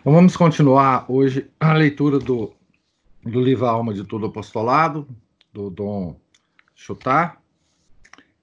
Então 0.00 0.12
vamos 0.12 0.36
continuar 0.36 1.04
hoje 1.08 1.48
a 1.60 1.72
leitura 1.72 2.18
do, 2.18 2.52
do 3.22 3.40
livro 3.40 3.66
Alma 3.66 3.94
de 3.94 4.04
Todo 4.04 4.26
Apostolado, 4.26 5.06
do 5.52 5.70
Dom 5.70 6.16
Chutar. 6.74 7.40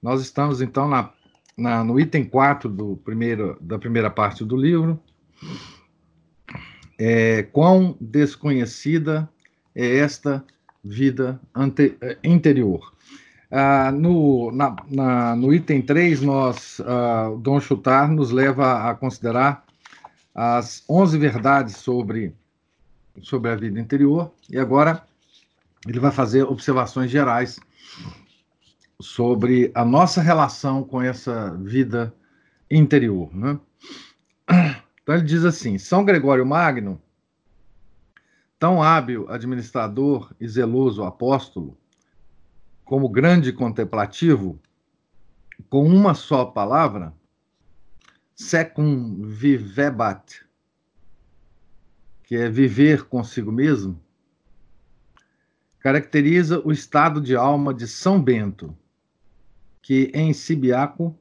Nós 0.02 0.22
estamos 0.22 0.62
então 0.62 0.88
na, 0.88 1.10
na, 1.56 1.84
no 1.84 2.00
item 2.00 2.24
4 2.24 2.68
do 2.68 2.96
primeiro, 3.04 3.58
da 3.60 3.78
primeira 3.78 4.10
parte 4.10 4.44
do 4.44 4.56
livro. 4.56 4.98
É, 6.98 7.42
quão 7.44 7.96
desconhecida 8.00 9.28
é 9.74 9.96
esta 9.98 10.44
vida 10.82 11.40
ante, 11.54 11.96
interior. 12.24 12.92
Ah, 13.50 13.90
no, 13.90 14.50
na, 14.52 14.76
na, 14.88 15.36
no 15.36 15.52
item 15.52 15.82
3, 15.82 16.22
nós, 16.22 16.80
ah, 16.86 17.34
Dom 17.38 17.60
Chutar 17.60 18.10
nos 18.10 18.30
leva 18.30 18.88
a 18.88 18.94
considerar 18.94 19.64
as 20.34 20.84
11 20.88 21.18
verdades 21.18 21.76
sobre, 21.76 22.34
sobre 23.22 23.50
a 23.50 23.56
vida 23.56 23.80
interior, 23.80 24.32
e 24.48 24.58
agora 24.58 25.04
ele 25.86 25.98
vai 25.98 26.10
fazer 26.10 26.42
observações 26.44 27.10
gerais 27.10 27.58
sobre 29.00 29.70
a 29.74 29.84
nossa 29.84 30.20
relação 30.20 30.84
com 30.84 31.00
essa 31.00 31.56
vida 31.56 32.14
interior. 32.70 33.34
Né? 33.34 33.58
Então 35.02 35.14
ele 35.14 35.24
diz 35.24 35.44
assim: 35.44 35.78
São 35.78 36.04
Gregório 36.04 36.44
Magno, 36.46 37.00
tão 38.58 38.82
hábil 38.82 39.26
administrador 39.30 40.32
e 40.38 40.46
zeloso 40.46 41.02
apóstolo, 41.02 41.76
como 42.84 43.08
grande 43.08 43.52
contemplativo, 43.52 44.60
com 45.68 45.86
uma 45.86 46.14
só 46.14 46.44
palavra, 46.44 47.14
secum 48.40 49.20
vivebat, 49.22 50.42
que 52.24 52.34
é 52.34 52.48
viver 52.48 53.04
consigo 53.04 53.52
mesmo, 53.52 54.00
caracteriza 55.78 56.58
o 56.64 56.72
estado 56.72 57.20
de 57.20 57.36
alma 57.36 57.74
de 57.74 57.86
São 57.86 58.20
Bento, 58.20 58.74
que 59.82 60.10
em 60.14 60.32
Sibiaco, 60.32 61.14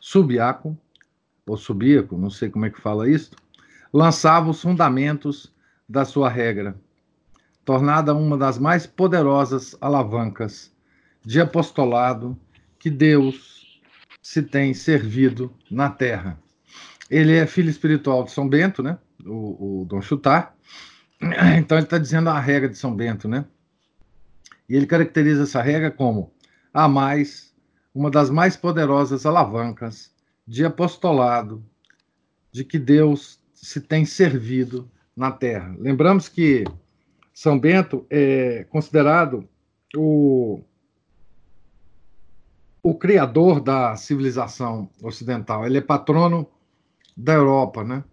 Subiaco, 0.00 0.76
ou 1.46 1.56
Subíaco, 1.56 2.18
não 2.18 2.30
sei 2.30 2.50
como 2.50 2.66
é 2.66 2.70
que 2.70 2.80
fala 2.80 3.08
isso, 3.08 3.30
lançava 3.92 4.50
os 4.50 4.60
fundamentos 4.60 5.54
da 5.88 6.04
sua 6.04 6.28
regra, 6.28 6.76
tornada 7.64 8.12
uma 8.12 8.36
das 8.36 8.58
mais 8.58 8.88
poderosas 8.88 9.76
alavancas 9.80 10.74
de 11.24 11.40
apostolado 11.40 12.36
que 12.76 12.90
Deus 12.90 13.80
se 14.20 14.42
tem 14.42 14.74
servido 14.74 15.54
na 15.70 15.88
terra. 15.88 16.44
Ele 17.10 17.36
é 17.36 17.46
filho 17.46 17.70
espiritual 17.70 18.24
de 18.24 18.32
São 18.32 18.48
Bento, 18.48 18.82
né? 18.82 18.98
O, 19.24 19.82
o 19.82 19.84
Dom 19.84 20.00
Chutar. 20.00 20.54
Então 21.58 21.78
ele 21.78 21.86
está 21.86 21.96
dizendo 21.96 22.28
a 22.28 22.38
regra 22.38 22.68
de 22.68 22.76
São 22.76 22.94
Bento, 22.94 23.26
né? 23.26 23.46
E 24.68 24.76
ele 24.76 24.86
caracteriza 24.86 25.44
essa 25.44 25.62
regra 25.62 25.90
como 25.90 26.32
a 26.74 26.86
mais, 26.86 27.54
uma 27.94 28.10
das 28.10 28.28
mais 28.28 28.54
poderosas 28.54 29.24
alavancas 29.24 30.12
de 30.46 30.64
apostolado 30.64 31.64
de 32.52 32.64
que 32.64 32.78
Deus 32.78 33.40
se 33.54 33.80
tem 33.80 34.04
servido 34.04 34.90
na 35.16 35.30
Terra. 35.30 35.74
Lembramos 35.78 36.28
que 36.28 36.64
São 37.32 37.58
Bento 37.58 38.06
é 38.10 38.64
considerado 38.68 39.48
o, 39.96 40.60
o 42.82 42.94
criador 42.94 43.60
da 43.60 43.96
civilização 43.96 44.90
ocidental. 45.02 45.64
Ele 45.64 45.78
é 45.78 45.80
patrono 45.80 46.46
da 47.16 47.34
Europa, 47.34 47.82
né? 47.82 48.04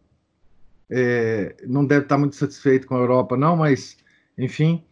É, 0.90 1.56
não 1.66 1.86
deve 1.86 2.06
estar 2.06 2.18
muito 2.18 2.36
satisfeito 2.36 2.88
com 2.88 2.96
a 2.96 3.00
Europa, 3.00 3.36
não, 3.36 3.58
mas, 3.58 3.98
enfim, 4.38 4.84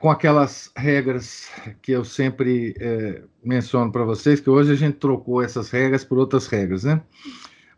com 0.00 0.10
aquelas 0.10 0.72
regras 0.76 1.50
que 1.82 1.92
eu 1.92 2.04
sempre 2.04 2.74
é, 2.80 3.22
menciono 3.42 3.92
para 3.92 4.04
vocês, 4.04 4.40
que 4.40 4.50
hoje 4.50 4.72
a 4.72 4.76
gente 4.76 4.96
trocou 4.96 5.42
essas 5.42 5.70
regras 5.70 6.04
por 6.04 6.18
outras 6.18 6.46
regras, 6.46 6.84
né? 6.84 7.02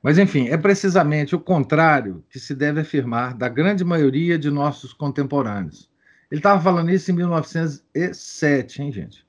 Mas, 0.02 0.18
enfim, 0.18 0.48
é 0.48 0.56
precisamente 0.56 1.34
o 1.34 1.40
contrário 1.40 2.24
que 2.30 2.38
se 2.38 2.54
deve 2.54 2.80
afirmar 2.80 3.34
da 3.34 3.48
grande 3.48 3.84
maioria 3.84 4.38
de 4.38 4.50
nossos 4.50 4.92
contemporâneos. 4.92 5.90
Ele 6.30 6.38
estava 6.38 6.62
falando 6.62 6.90
isso 6.90 7.10
em 7.10 7.14
1907, 7.14 8.82
hein, 8.82 8.92
gente? 8.92 9.26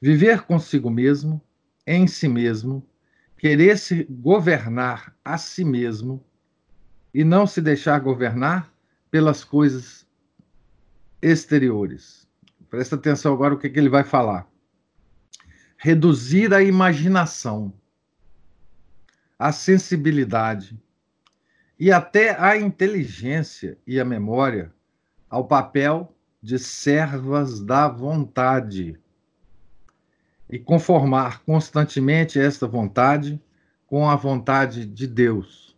Viver 0.00 0.42
consigo 0.42 0.90
mesmo, 0.90 1.40
em 1.86 2.06
si 2.06 2.28
mesmo, 2.28 2.86
querer 3.44 3.76
se 3.76 4.04
governar 4.04 5.14
a 5.22 5.36
si 5.36 5.66
mesmo 5.66 6.24
e 7.12 7.22
não 7.22 7.46
se 7.46 7.60
deixar 7.60 7.98
governar 7.98 8.72
pelas 9.10 9.44
coisas 9.44 10.06
exteriores. 11.20 12.26
Presta 12.70 12.96
atenção 12.96 13.34
agora 13.34 13.52
o 13.52 13.58
que, 13.58 13.68
que 13.68 13.78
ele 13.78 13.90
vai 13.90 14.02
falar. 14.02 14.48
Reduzir 15.76 16.54
a 16.54 16.62
imaginação, 16.62 17.70
a 19.38 19.52
sensibilidade 19.52 20.82
e 21.78 21.92
até 21.92 22.40
a 22.40 22.56
inteligência 22.56 23.76
e 23.86 24.00
a 24.00 24.06
memória 24.06 24.72
ao 25.28 25.46
papel 25.46 26.16
de 26.40 26.58
servas 26.58 27.60
da 27.60 27.88
vontade 27.88 28.98
e 30.48 30.58
conformar 30.58 31.42
constantemente 31.44 32.38
esta 32.38 32.66
vontade 32.66 33.40
com 33.86 34.08
a 34.08 34.16
vontade 34.16 34.84
de 34.84 35.06
Deus. 35.06 35.76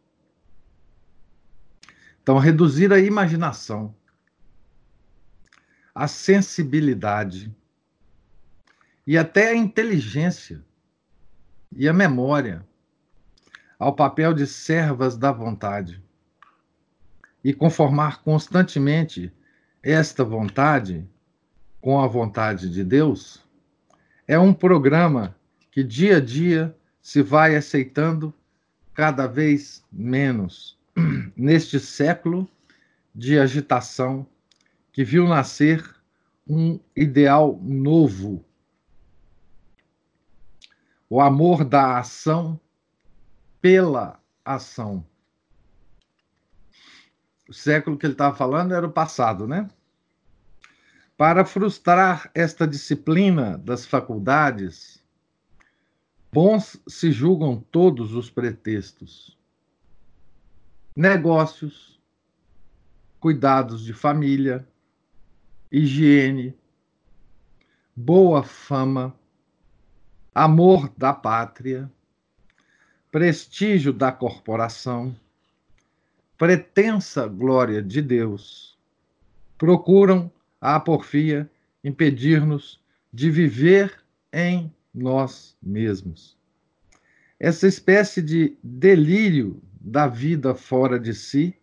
Então, 2.23 2.39
reduzir 2.39 2.93
a 2.93 2.99
imaginação, 2.99 3.95
a 5.95 6.09
sensibilidade 6.09 7.55
e 9.07 9.17
até 9.17 9.51
a 9.51 9.57
inteligência 9.57 10.65
e 11.73 11.89
a 11.89 11.93
memória 11.93 12.67
ao 13.79 13.95
papel 13.95 14.35
de 14.35 14.47
servas 14.47 15.17
da 15.17 15.31
vontade 15.31 16.03
e 17.45 17.55
conformar 17.55 18.23
constantemente 18.23 19.33
esta 19.83 20.25
vontade 20.25 21.09
com 21.81 22.01
a 22.01 22.09
vontade 22.09 22.69
de 22.69 22.83
Deus 22.83 23.46
é 24.27 24.39
um 24.39 24.53
programa 24.53 25.37
que 25.71 25.85
dia 25.85 26.17
a 26.17 26.21
dia 26.21 26.77
se 27.01 27.23
vai 27.23 27.55
aceitando 27.55 28.35
cada 28.93 29.27
vez 29.27 29.85
menos 29.93 30.77
neste 31.37 31.79
século 31.79 32.49
de 33.15 33.39
agitação 33.39 34.27
que 34.93 35.05
viu 35.05 35.29
nascer 35.29 35.85
um 36.49 36.81
ideal 36.95 37.59
novo. 37.63 38.45
O 41.09 41.21
amor 41.21 41.65
da 41.65 41.99
ação 41.99 42.59
pela 43.61 44.19
ação. 44.45 45.05
O 47.49 47.53
século 47.53 47.97
que 47.97 48.07
ele 48.07 48.15
estava 48.15 48.35
falando 48.35 48.75
era 48.75 48.87
o 48.87 48.93
passado, 48.93 49.47
né? 49.47 49.69
Para 51.17 51.47
frustrar 51.47 52.31
esta 52.35 52.67
disciplina 52.67 53.57
das 53.57 53.87
faculdades, 53.87 55.03
bons 56.31 56.79
se 56.87 57.11
julgam 57.11 57.65
todos 57.73 58.13
os 58.13 58.29
pretextos. 58.29 59.35
Negócios, 60.95 61.99
cuidados 63.19 63.83
de 63.83 63.95
família, 63.95 64.69
higiene, 65.73 66.55
boa 67.95 68.43
fama, 68.43 69.19
amor 70.35 70.93
da 70.99 71.15
pátria, 71.15 71.91
prestígio 73.11 73.91
da 73.91 74.13
corporação, 74.13 75.17
pretensa 76.37 77.27
glória 77.27 77.83
de 77.83 78.03
Deus, 78.03 78.79
procuram 79.57 80.31
a 80.61 80.79
porfia 80.81 81.51
impedir-nos 81.83 82.81
de 83.13 83.31
viver 83.31 84.03
em 84.33 84.73
nós 84.95 85.57
mesmos. 85.63 86.37
Essa 87.39 87.67
espécie 87.67 88.23
de 88.23 88.57
delírio 88.63 89.63
da 89.81 90.07
vida 90.07 90.55
fora 90.55 90.99
de 90.99 91.15
si 91.15 91.55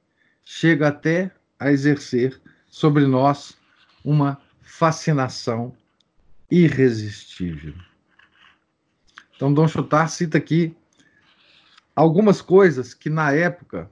chega 0.44 0.88
até 0.88 1.32
a 1.60 1.72
exercer 1.72 2.40
sobre 2.68 3.06
nós 3.06 3.58
uma 4.04 4.42
fascinação 4.62 5.76
irresistível. 6.50 7.74
Então, 9.36 9.54
Dom 9.54 9.68
Chutar 9.68 10.10
cita 10.10 10.38
aqui 10.38 10.76
algumas 11.96 12.42
coisas 12.42 12.94
que 12.94 13.10
na 13.10 13.32
época 13.32 13.90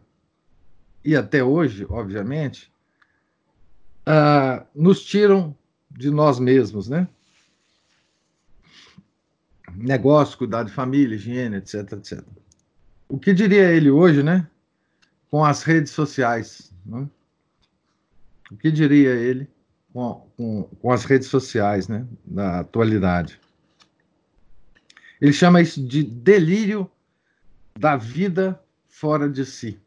e 1.03 1.15
até 1.15 1.43
hoje, 1.43 1.85
obviamente, 1.89 2.70
uh, 4.07 4.65
nos 4.75 5.03
tiram 5.03 5.55
de 5.89 6.09
nós 6.09 6.39
mesmos, 6.39 6.87
né? 6.87 7.07
Negócio, 9.75 10.37
cuidar 10.37 10.63
de 10.63 10.71
família, 10.71 11.15
higiene, 11.15 11.57
etc, 11.57 11.93
etc. 11.93 12.23
O 13.07 13.17
que 13.17 13.33
diria 13.33 13.71
ele 13.71 13.89
hoje, 13.89 14.23
né? 14.23 14.47
Com 15.29 15.43
as 15.43 15.63
redes 15.63 15.91
sociais, 15.91 16.71
né? 16.85 17.07
O 18.49 18.57
que 18.57 18.71
diria 18.71 19.11
ele 19.11 19.49
com, 19.93 20.27
com, 20.35 20.63
com 20.63 20.91
as 20.91 21.05
redes 21.05 21.27
sociais, 21.27 21.87
né? 21.87 22.05
Da 22.25 22.59
atualidade. 22.59 23.39
Ele 25.19 25.33
chama 25.33 25.61
isso 25.61 25.85
de 25.85 26.03
delírio 26.03 26.89
da 27.77 27.95
vida 27.95 28.59
fora 28.89 29.29
de 29.29 29.45
si. 29.45 29.79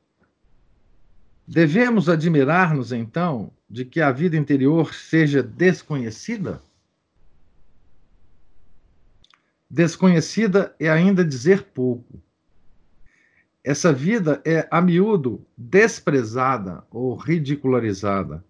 Devemos 1.46 2.08
admirar-nos, 2.08 2.93
então, 2.93 3.50
de 3.75 3.85
que 3.85 4.00
a 4.00 4.12
vida 4.12 4.37
interior 4.37 4.94
seja 4.94 5.43
desconhecida? 5.43 6.62
Desconhecida 9.69 10.76
é 10.79 10.88
ainda 10.88 11.25
dizer 11.25 11.65
pouco. 11.75 12.23
Essa 13.65 13.93
vida 13.93 14.41
é 14.44 14.69
a 14.71 14.81
miúdo 14.81 15.44
desprezada 15.59 16.85
ou 16.88 17.17
ridicularizada, 17.17 18.44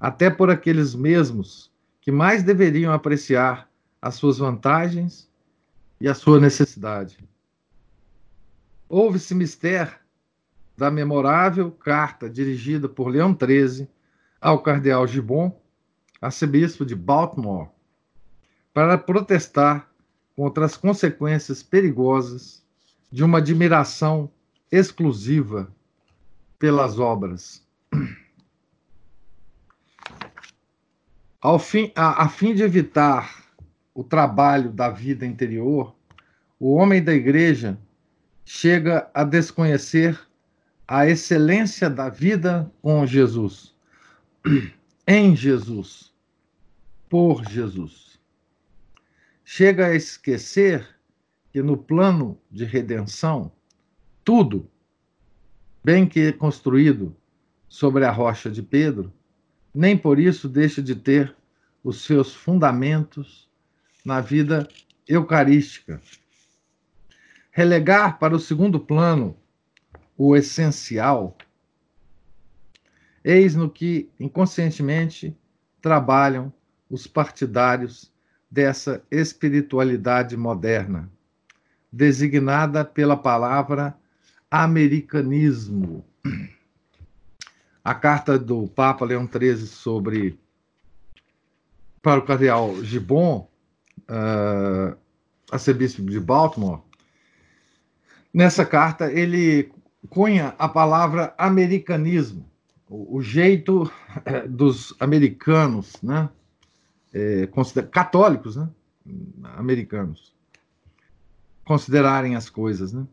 até 0.00 0.30
por 0.30 0.48
aqueles 0.48 0.94
mesmos 0.94 1.70
que 2.00 2.10
mais 2.10 2.42
deveriam 2.42 2.94
apreciar 2.94 3.70
as 4.00 4.14
suas 4.14 4.38
vantagens 4.38 5.28
e 6.00 6.08
a 6.08 6.14
sua 6.14 6.40
necessidade. 6.40 7.18
Houve-se 8.88 9.34
mister 9.34 10.00
da 10.74 10.90
memorável 10.90 11.70
carta 11.70 12.30
dirigida 12.30 12.88
por 12.88 13.08
Leão 13.08 13.36
XIII 13.38 13.86
ao 14.46 14.60
cardeal 14.60 15.04
Gibbon, 15.08 15.60
arcebispo 16.22 16.86
de 16.86 16.94
Baltimore, 16.94 17.68
para 18.72 18.96
protestar 18.96 19.90
contra 20.36 20.64
as 20.64 20.76
consequências 20.76 21.64
perigosas 21.64 22.64
de 23.10 23.24
uma 23.24 23.38
admiração 23.38 24.30
exclusiva 24.70 25.74
pelas 26.60 26.96
obras. 26.96 27.66
Ao 31.40 31.58
fim, 31.58 31.90
a, 31.96 32.22
a 32.22 32.28
fim 32.28 32.54
de 32.54 32.62
evitar 32.62 33.50
o 33.92 34.04
trabalho 34.04 34.70
da 34.70 34.88
vida 34.90 35.26
interior, 35.26 35.92
o 36.60 36.72
homem 36.74 37.02
da 37.02 37.12
igreja 37.12 37.76
chega 38.44 39.10
a 39.12 39.24
desconhecer 39.24 40.16
a 40.86 41.04
excelência 41.04 41.90
da 41.90 42.08
vida 42.08 42.72
com 42.80 43.04
Jesus, 43.04 43.75
em 45.06 45.36
Jesus, 45.36 46.12
por 47.08 47.44
Jesus. 47.48 48.18
Chega 49.44 49.86
a 49.86 49.94
esquecer 49.94 50.86
que 51.52 51.62
no 51.62 51.76
plano 51.76 52.38
de 52.50 52.64
redenção, 52.64 53.52
tudo, 54.24 54.68
bem 55.82 56.06
que 56.06 56.32
construído 56.32 57.16
sobre 57.68 58.04
a 58.04 58.10
rocha 58.10 58.50
de 58.50 58.62
Pedro, 58.62 59.12
nem 59.74 59.96
por 59.96 60.18
isso 60.18 60.48
deixa 60.48 60.82
de 60.82 60.94
ter 60.96 61.34
os 61.82 62.02
seus 62.02 62.34
fundamentos 62.34 63.48
na 64.04 64.20
vida 64.20 64.68
eucarística. 65.06 66.00
Relegar 67.50 68.18
para 68.18 68.34
o 68.34 68.40
segundo 68.40 68.80
plano 68.80 69.36
o 70.16 70.34
essencial, 70.34 71.36
eis 73.26 73.56
no 73.56 73.68
que 73.68 74.08
inconscientemente 74.20 75.36
trabalham 75.82 76.52
os 76.88 77.08
partidários 77.08 78.12
dessa 78.48 79.02
espiritualidade 79.10 80.36
moderna, 80.36 81.10
designada 81.90 82.84
pela 82.84 83.16
palavra 83.16 83.98
americanismo. 84.48 86.04
A 87.82 87.94
carta 87.96 88.38
do 88.38 88.68
Papa 88.68 89.04
Leão 89.04 89.28
XIII 89.28 89.66
sobre 89.66 90.38
para 92.00 92.20
o 92.20 92.24
cardeal 92.24 92.84
Gibbon, 92.84 93.50
uh, 94.02 94.96
arcebispo 95.50 96.02
de 96.02 96.20
Baltimore, 96.20 96.80
nessa 98.32 98.64
carta 98.64 99.10
ele 99.10 99.72
cunha 100.08 100.54
a 100.56 100.68
palavra 100.68 101.34
americanismo, 101.36 102.48
o, 102.88 103.16
o 103.16 103.22
jeito 103.22 103.90
é, 104.24 104.46
dos 104.46 104.94
americanos, 105.00 106.00
né, 106.02 106.28
é, 107.12 107.48
católicos, 107.90 108.56
né, 108.56 108.68
americanos, 109.56 110.34
considerarem 111.64 112.36
as 112.36 112.48
coisas, 112.48 112.92
né. 112.92 113.06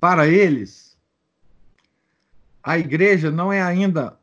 Para 0.00 0.28
eles, 0.28 0.96
a 2.62 2.78
igreja 2.78 3.30
não 3.30 3.52
é 3.52 3.60
ainda 3.60 4.18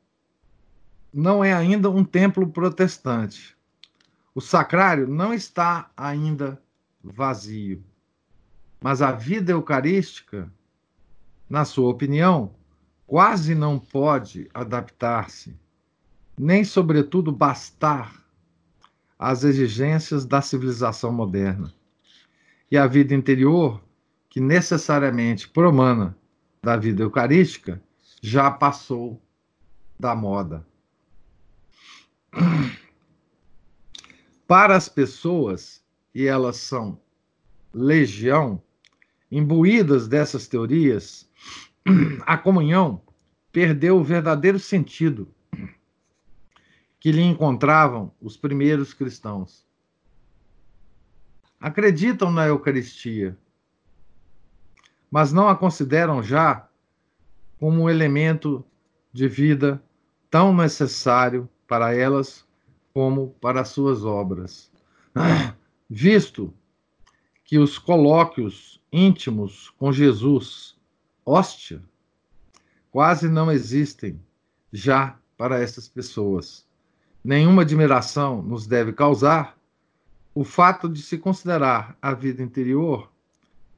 não 1.13 1.41
é 1.41 1.53
ainda 1.53 1.89
um 1.89 2.03
templo 2.03 2.45
protestante. 2.45 3.55
O 4.33 4.41
sacrário 4.41 5.07
não 5.07 5.33
está 5.33 5.89
ainda 5.95 6.61
vazio. 7.01 7.81
Mas 8.81 9.01
a 9.01 9.13
vida 9.13 9.53
eucarística 9.53 10.51
na 11.49 11.63
sua 11.63 11.89
opinião, 11.89 12.53
quase 13.05 13.53
não 13.53 13.79
pode 13.79 14.49
adaptar-se, 14.53 15.55
nem, 16.37 16.63
sobretudo, 16.63 17.31
bastar 17.31 18.25
às 19.17 19.43
exigências 19.43 20.25
da 20.25 20.41
civilização 20.41 21.11
moderna. 21.11 21.73
E 22.69 22.77
a 22.77 22.87
vida 22.87 23.13
interior, 23.13 23.81
que 24.29 24.41
necessariamente 24.41 25.47
promana 25.47 26.17
da 26.61 26.75
vida 26.75 27.03
eucarística, 27.03 27.81
já 28.21 28.51
passou 28.51 29.21
da 29.99 30.15
moda. 30.15 30.65
Para 34.47 34.75
as 34.75 34.89
pessoas, 34.89 35.83
e 36.13 36.25
elas 36.25 36.57
são 36.57 36.99
legião, 37.73 38.61
imbuídas 39.31 40.07
dessas 40.07 40.47
teorias, 40.47 41.24
a 42.25 42.37
comunhão 42.37 43.01
perdeu 43.51 43.97
o 43.97 44.03
verdadeiro 44.03 44.59
sentido 44.59 45.27
que 46.99 47.11
lhe 47.11 47.21
encontravam 47.21 48.11
os 48.19 48.35
primeiros 48.35 48.93
cristãos. 48.93 49.65
Acreditam 51.59 52.31
na 52.31 52.47
Eucaristia, 52.47 53.37
mas 55.09 55.31
não 55.31 55.47
a 55.47 55.55
consideram 55.55 56.23
já 56.23 56.67
como 57.59 57.83
um 57.83 57.89
elemento 57.89 58.65
de 59.13 59.27
vida 59.27 59.81
tão 60.29 60.53
necessário 60.53 61.47
para 61.67 61.93
elas 61.93 62.45
como 62.93 63.29
para 63.39 63.63
suas 63.63 64.03
obras. 64.03 64.71
Visto 65.89 66.53
que 67.43 67.59
os 67.59 67.77
colóquios 67.77 68.81
íntimos 68.91 69.69
com 69.77 69.91
Jesus 69.91 70.74
hóstia 71.25 71.81
quase 72.91 73.27
não 73.27 73.51
existem 73.51 74.21
já 74.71 75.17
para 75.37 75.59
essas 75.59 75.87
pessoas. 75.87 76.65
Nenhuma 77.23 77.63
admiração 77.63 78.41
nos 78.41 78.67
deve 78.67 78.93
causar 78.93 79.57
o 80.33 80.43
fato 80.43 80.87
de 80.87 81.01
se 81.01 81.17
considerar 81.17 81.97
a 82.01 82.13
vida 82.13 82.43
interior 82.43 83.11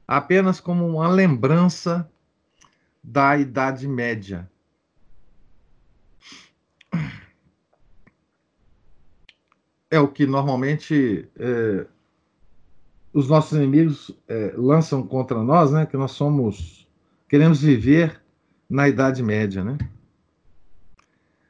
apenas 0.06 0.60
como 0.60 0.86
uma 0.86 1.08
lembrança 1.08 2.10
da 3.02 3.36
Idade 3.36 3.86
Média. 3.88 4.50
É 9.90 9.98
o 9.98 10.08
que 10.08 10.26
normalmente 10.26 11.28
é, 11.36 11.86
os 13.12 13.28
nossos 13.28 13.52
inimigos 13.52 14.10
é, 14.28 14.52
lançam 14.56 15.06
contra 15.06 15.42
nós, 15.42 15.72
né? 15.72 15.86
Que 15.86 15.96
nós 15.96 16.12
somos 16.12 16.87
Queremos 17.28 17.60
viver 17.60 18.22
na 18.70 18.88
Idade 18.88 19.22
Média, 19.22 19.62
né? 19.62 19.76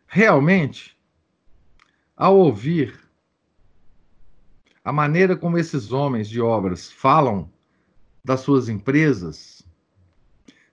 Realmente, 0.09 0.99
ao 2.17 2.37
ouvir 2.37 2.99
a 4.85 4.93
maneira 4.93 5.37
como 5.37 5.57
esses 5.57 5.93
homens 5.93 6.29
de 6.29 6.41
obras 6.41 6.91
falam 6.91 7.49
das 8.25 8.41
suas 8.41 8.69
empresas, 8.69 9.63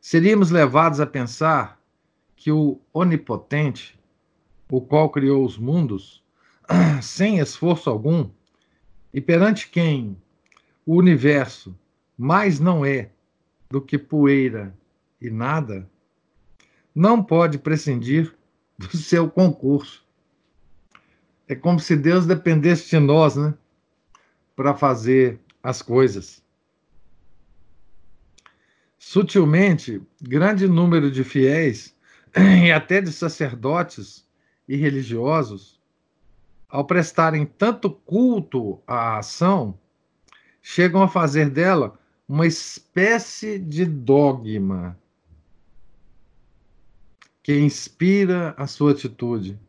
seríamos 0.01 0.50
levados 0.50 1.00
a 1.00 1.05
pensar 1.05 1.79
que 2.35 2.51
o 2.51 2.81
Onipotente, 2.91 4.00
o 4.71 4.81
qual 4.81 5.12
criou 5.12 5.45
os 5.45 5.55
mundos, 5.55 6.24
sem 7.03 7.38
esforço 7.38 7.91
algum, 7.91 8.27
e 9.13 9.21
perante 9.21 9.69
quem 9.69 10.17
o 10.83 10.95
universo 10.95 11.77
mais 12.17 12.59
não 12.59 12.83
é 12.83 13.12
do 13.69 13.79
que 13.79 14.00
poeira 14.00 14.75
e 15.25 15.29
nada, 15.29 15.89
não 16.94 17.24
pode 17.24 17.58
prescindir 17.58 18.34
do 18.77 18.96
seu 18.98 19.29
concurso. 19.29 20.05
É 21.48 21.55
como 21.55 21.79
se 21.79 21.96
Deus 21.96 22.25
dependesse 22.25 22.89
de 22.89 23.00
nós, 23.00 23.36
né? 23.36 23.53
Para 24.55 24.74
fazer 24.74 25.39
as 25.62 25.82
coisas. 25.82 26.44
Sutilmente, 28.98 30.01
grande 30.22 30.67
número 30.67 31.12
de 31.12 31.24
fiéis 31.24 31.96
e 32.63 32.72
até 32.72 33.01
de 33.01 33.12
sacerdotes 33.12 34.25
e 34.67 34.75
religiosos, 34.75 35.79
ao 36.67 36.86
prestarem 36.86 37.46
tanto 37.46 37.91
culto 37.91 38.82
à 38.88 39.20
ação, 39.20 39.77
chegam 40.62 41.03
a 41.03 41.08
fazer 41.08 41.50
dela 41.50 42.00
uma 42.27 42.48
espécie 42.48 43.60
de 43.60 43.86
dogma 43.86 44.98
que 47.45 47.55
inspira 47.59 48.55
a 48.57 48.65
sua 48.65 48.91
atitude, 48.91 49.59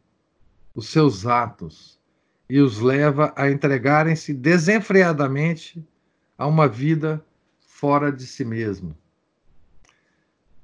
os 0.75 0.89
seus 0.89 1.27
atos 1.27 2.01
e 2.49 2.59
os 2.59 2.81
leva 2.81 3.35
a 3.37 3.51
entregarem-se 3.51 4.33
desenfreadamente 4.33 5.87
a 6.39 6.47
uma 6.47 6.67
vida 6.67 7.23
fora 7.61 8.11
de 8.11 8.27
si 8.27 8.47
mesmo. 8.47 8.97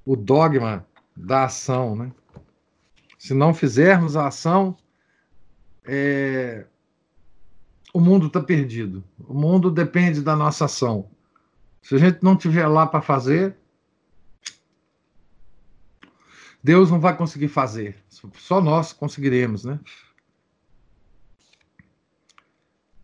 O 0.03 0.15
dogma 0.15 0.87
da 1.15 1.43
ação, 1.43 1.95
né? 1.95 2.11
Se 3.19 3.35
não 3.35 3.53
fizermos 3.53 4.15
a 4.15 4.25
ação, 4.25 4.75
é... 5.85 6.65
o 7.93 7.99
mundo 7.99 8.25
está 8.25 8.41
perdido. 8.41 9.03
O 9.19 9.35
mundo 9.35 9.69
depende 9.69 10.19
da 10.19 10.35
nossa 10.35 10.65
ação. 10.65 11.07
Se 11.79 11.93
a 11.93 11.99
gente 11.99 12.23
não 12.23 12.35
tiver 12.35 12.65
lá 12.65 12.87
para 12.87 13.03
fazer, 13.03 13.55
Deus 16.63 16.89
não 16.89 16.99
vai 16.99 17.15
conseguir 17.17 17.49
fazer. 17.49 17.97
Só 18.35 18.61
nós 18.61 18.93
conseguiremos, 18.93 19.65
né? 19.65 19.79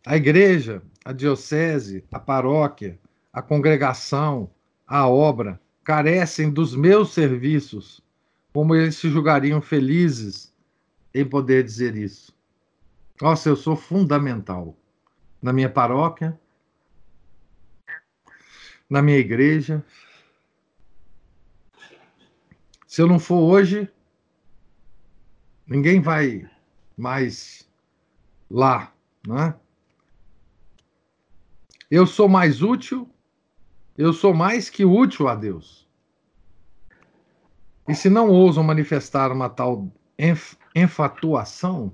A 0.05 0.15
igreja, 0.15 0.81
a 1.03 1.11
diocese, 1.11 2.05
a 2.11 2.19
paróquia, 2.19 2.97
a 3.33 3.41
congregação, 3.41 4.49
a 4.87 5.07
obra 5.07 5.59
carecem 5.83 6.49
dos 6.49 6.73
meus 6.73 7.13
serviços, 7.13 8.01
como 8.53 8.73
eles 8.73 8.95
se 8.95 9.09
julgariam 9.09 9.61
felizes 9.61 10.53
em 11.13 11.25
poder 11.25 11.63
dizer 11.63 11.95
isso. 11.95 12.33
Nossa, 13.21 13.49
eu 13.49 13.55
sou 13.55 13.75
fundamental 13.75 14.77
na 15.41 15.51
minha 15.51 15.69
paróquia, 15.69 16.39
na 18.89 19.01
minha 19.01 19.17
igreja, 19.17 19.83
se 22.89 23.03
eu 23.03 23.07
não 23.07 23.19
for 23.19 23.41
hoje, 23.41 23.87
ninguém 25.67 26.01
vai 26.01 26.49
mais 26.97 27.69
lá, 28.49 28.91
né? 29.27 29.53
Eu 31.89 32.07
sou 32.07 32.27
mais 32.27 32.63
útil, 32.63 33.07
eu 33.95 34.11
sou 34.11 34.33
mais 34.33 34.71
que 34.71 34.83
útil 34.85 35.27
a 35.27 35.35
Deus. 35.35 35.87
E 37.87 37.93
se 37.93 38.09
não 38.09 38.27
ousam 38.27 38.63
manifestar 38.63 39.31
uma 39.31 39.49
tal 39.49 39.87
enf 40.17 40.55
enfatuação, 40.75 41.93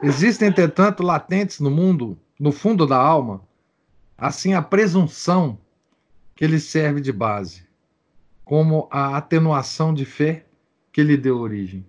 existem, 0.00 0.46
entretanto, 0.46 1.02
latentes 1.02 1.58
no 1.58 1.70
mundo, 1.70 2.16
no 2.38 2.52
fundo 2.52 2.86
da 2.86 2.96
alma, 2.96 3.42
assim 4.16 4.54
a 4.54 4.62
presunção 4.62 5.58
que 6.36 6.46
lhe 6.46 6.60
serve 6.60 7.00
de 7.00 7.12
base 7.12 7.65
como 8.46 8.88
a 8.92 9.16
atenuação 9.16 9.92
de 9.92 10.04
fé 10.04 10.46
que 10.92 11.02
lhe 11.02 11.16
deu 11.16 11.36
origem. 11.36 11.84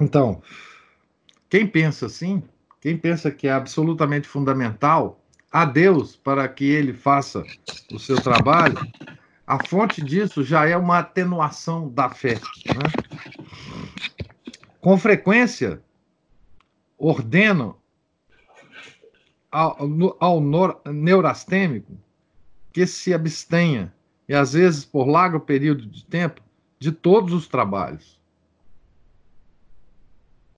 Então, 0.00 0.40
quem 1.50 1.66
pensa 1.66 2.06
assim, 2.06 2.40
quem 2.80 2.96
pensa 2.96 3.32
que 3.32 3.48
é 3.48 3.52
absolutamente 3.52 4.28
fundamental 4.28 5.20
a 5.50 5.64
Deus 5.64 6.14
para 6.14 6.46
que 6.46 6.64
ele 6.64 6.92
faça 6.92 7.42
o 7.92 7.98
seu 7.98 8.22
trabalho, 8.22 8.78
a 9.44 9.66
fonte 9.66 10.00
disso 10.00 10.44
já 10.44 10.68
é 10.68 10.76
uma 10.76 11.00
atenuação 11.00 11.88
da 11.88 12.10
fé. 12.10 12.34
Né? 12.66 12.92
Com 14.80 14.96
frequência, 14.96 15.82
ordenam 16.96 17.76
ao, 19.56 20.16
ao 20.20 20.40
neurastêmico 20.92 21.96
que 22.72 22.86
se 22.86 23.14
abstenha, 23.14 23.90
e 24.28 24.34
às 24.34 24.52
vezes 24.52 24.84
por 24.84 25.06
largo 25.08 25.40
período 25.40 25.86
de 25.86 26.04
tempo, 26.04 26.42
de 26.78 26.92
todos 26.92 27.32
os 27.32 27.48
trabalhos. 27.48 28.20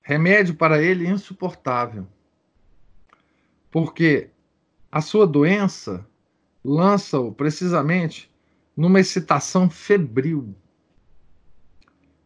Remédio 0.02 0.56
para 0.56 0.82
ele 0.82 1.06
insuportável. 1.06 2.08
Porque 3.70 4.30
a 4.90 5.00
sua 5.00 5.26
doença 5.28 6.04
lança-o 6.64 7.30
precisamente 7.30 8.28
numa 8.76 8.98
excitação 8.98 9.70
febril, 9.70 10.56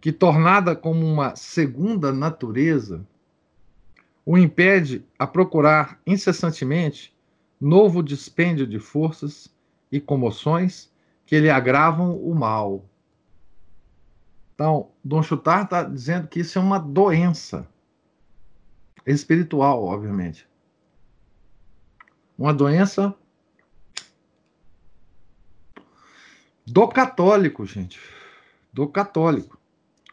que, 0.00 0.10
tornada 0.10 0.74
como 0.74 1.04
uma 1.04 1.36
segunda 1.36 2.12
natureza, 2.12 3.06
o 4.24 4.38
impede 4.38 5.04
a 5.18 5.26
procurar 5.26 6.00
incessantemente 6.06 7.14
novo 7.60 8.02
dispêndio 8.02 8.66
de 8.66 8.78
forças 8.78 9.52
e 9.90 10.00
comoções 10.00 10.92
que 11.26 11.38
lhe 11.38 11.50
agravam 11.50 12.16
o 12.16 12.34
mal. 12.34 12.84
Então, 14.54 14.90
Dom 15.02 15.22
Chutar 15.22 15.64
está 15.64 15.82
dizendo 15.82 16.28
que 16.28 16.40
isso 16.40 16.58
é 16.58 16.62
uma 16.62 16.78
doença 16.78 17.68
espiritual, 19.06 19.84
obviamente. 19.84 20.48
Uma 22.38 22.52
doença 22.52 23.14
do 26.66 26.86
católico, 26.88 27.66
gente. 27.66 28.00
Do 28.72 28.88
católico. 28.88 29.58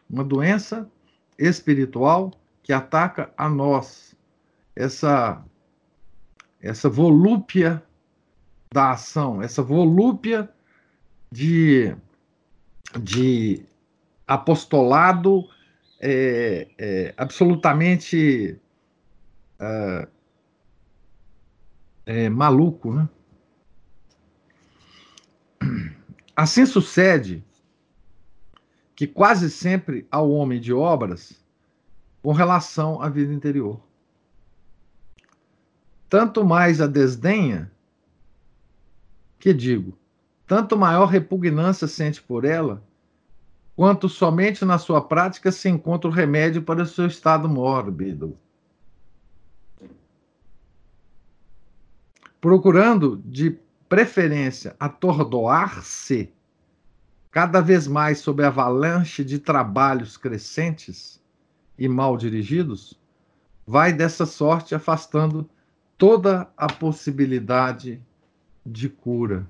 Uma 0.08 0.24
doença 0.24 0.90
espiritual 1.38 2.32
que 2.70 2.74
ataca 2.74 3.34
a 3.36 3.48
nós, 3.48 4.14
essa, 4.76 5.44
essa 6.62 6.88
volúpia 6.88 7.82
da 8.72 8.92
ação, 8.92 9.42
essa 9.42 9.60
volúpia 9.60 10.48
de, 11.32 11.96
de 13.00 13.66
apostolado 14.24 15.48
é, 15.98 16.68
é, 16.78 17.14
absolutamente 17.16 18.56
é, 19.58 20.08
é, 22.06 22.28
maluco. 22.28 22.94
Né? 22.94 23.08
Assim 26.36 26.64
sucede 26.64 27.42
que 28.94 29.08
quase 29.08 29.50
sempre 29.50 30.06
ao 30.08 30.30
homem 30.30 30.60
de 30.60 30.72
obras 30.72 31.39
com 32.22 32.32
relação 32.32 33.00
à 33.00 33.08
vida 33.08 33.32
interior. 33.32 33.80
Tanto 36.08 36.44
mais 36.44 36.80
a 36.80 36.86
desdenha, 36.86 37.70
que 39.38 39.54
digo, 39.54 39.96
tanto 40.46 40.76
maior 40.76 41.06
repugnância 41.06 41.86
sente 41.86 42.20
por 42.20 42.44
ela, 42.44 42.82
quanto 43.76 44.08
somente 44.08 44.64
na 44.64 44.78
sua 44.78 45.00
prática 45.00 45.50
se 45.52 45.68
encontra 45.68 46.10
o 46.10 46.12
remédio 46.12 46.62
para 46.62 46.82
o 46.82 46.86
seu 46.86 47.06
estado 47.06 47.48
mórbido. 47.48 48.36
Procurando, 52.40 53.22
de 53.24 53.58
preferência, 53.88 54.74
atordoar-se 54.78 56.32
cada 57.30 57.60
vez 57.60 57.86
mais 57.86 58.18
sob 58.18 58.42
a 58.42 58.48
avalanche 58.48 59.24
de 59.24 59.38
trabalhos 59.38 60.16
crescentes, 60.16 61.19
e 61.80 61.88
mal 61.88 62.18
dirigidos, 62.18 63.00
vai 63.66 63.90
dessa 63.90 64.26
sorte 64.26 64.74
afastando 64.74 65.48
toda 65.96 66.52
a 66.54 66.70
possibilidade 66.70 67.98
de 68.66 68.88
cura. 68.90 69.48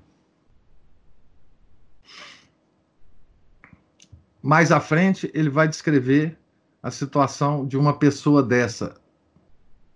Mais 4.41 4.71
à 4.71 4.79
frente, 4.79 5.29
ele 5.33 5.49
vai 5.49 5.67
descrever 5.67 6.37
a 6.81 6.89
situação 6.89 7.67
de 7.67 7.77
uma 7.77 7.93
pessoa 7.93 8.41
dessa, 8.41 8.95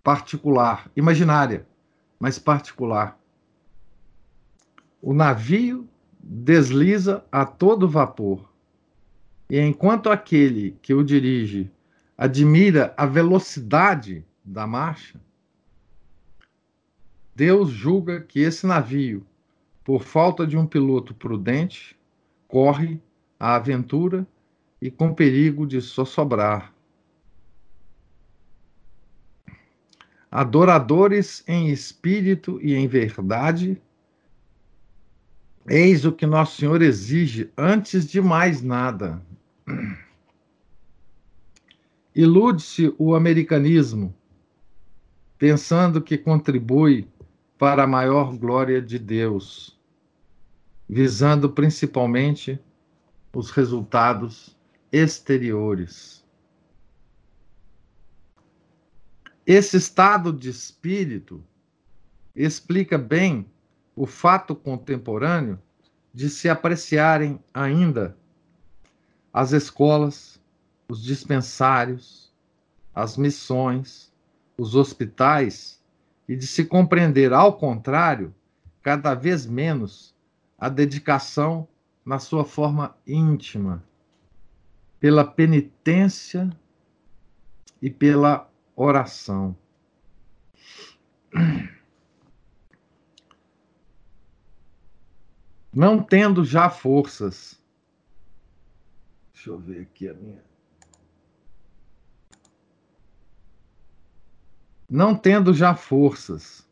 particular, 0.03 0.91
imaginária, 0.95 1.65
mas 2.19 2.37
particular. 2.37 3.17
O 5.01 5.13
navio 5.13 5.87
desliza 6.19 7.23
a 7.31 7.45
todo 7.45 7.89
vapor. 7.89 8.51
E 9.49 9.59
enquanto 9.59 10.09
aquele 10.09 10.77
que 10.81 10.93
o 10.93 11.03
dirige 11.03 11.71
admira 12.17 12.93
a 12.97 13.05
velocidade 13.05 14.25
da 14.43 14.65
marcha, 14.65 15.19
Deus 17.35 17.69
julga 17.69 18.21
que 18.21 18.39
esse 18.39 18.65
navio, 18.65 19.25
por 19.83 20.03
falta 20.03 20.47
de 20.47 20.57
um 20.57 20.65
piloto 20.65 21.13
prudente, 21.13 21.97
corre 22.47 23.01
a 23.37 23.55
aventura 23.55 24.25
e 24.81 24.89
com 24.89 25.13
perigo 25.13 25.67
de 25.67 25.81
sossobrar. 25.81 26.73
Adoradores 30.31 31.43
em 31.47 31.69
espírito 31.69 32.59
e 32.61 32.73
em 32.73 32.87
verdade, 32.87 33.81
eis 35.67 36.05
o 36.05 36.11
que 36.11 36.25
Nosso 36.25 36.57
Senhor 36.57 36.81
exige 36.81 37.51
antes 37.57 38.05
de 38.05 38.21
mais 38.21 38.61
nada. 38.61 39.21
Ilude-se 42.15 42.95
o 42.97 43.13
americanismo, 43.13 44.15
pensando 45.37 46.01
que 46.01 46.17
contribui 46.17 47.09
para 47.57 47.83
a 47.83 47.87
maior 47.87 48.37
glória 48.37 48.81
de 48.81 48.97
Deus, 48.97 49.77
visando 50.87 51.49
principalmente 51.49 52.57
os 53.33 53.51
resultados 53.51 54.55
exteriores. 54.93 56.23
Esse 59.45 59.75
estado 59.75 60.31
de 60.31 60.49
espírito 60.49 61.43
explica 62.33 62.97
bem 62.97 63.45
o 63.93 64.05
fato 64.05 64.55
contemporâneo 64.55 65.59
de 66.13 66.29
se 66.29 66.47
apreciarem 66.47 67.37
ainda 67.53 68.17
as 69.33 69.51
escolas, 69.51 70.34
os 70.87 71.03
dispensários, 71.03 72.33
as 72.93 73.17
missões, 73.17 74.13
os 74.57 74.75
hospitais 74.75 75.83
e 76.27 76.35
de 76.35 76.47
se 76.47 76.65
compreender, 76.65 77.33
ao 77.33 77.57
contrário, 77.57 78.33
cada 78.81 79.13
vez 79.13 79.45
menos 79.45 80.15
a 80.57 80.69
dedicação 80.69 81.67
na 82.05 82.19
sua 82.19 82.45
forma 82.45 82.95
íntima, 83.05 83.83
pela 84.99 85.25
penitência 85.25 86.49
e 87.81 87.89
pela 87.89 88.49
oração. 88.75 89.55
Não 95.73 96.01
tendo 96.01 96.45
já 96.45 96.69
forças. 96.69 97.61
Deixa 99.33 99.49
eu 99.49 99.59
ver 99.59 99.81
aqui 99.81 100.07
a 100.07 100.13
minha. 100.13 100.41
Não 104.89 105.15
tendo 105.15 105.53
já 105.53 105.73
forças 105.73 106.63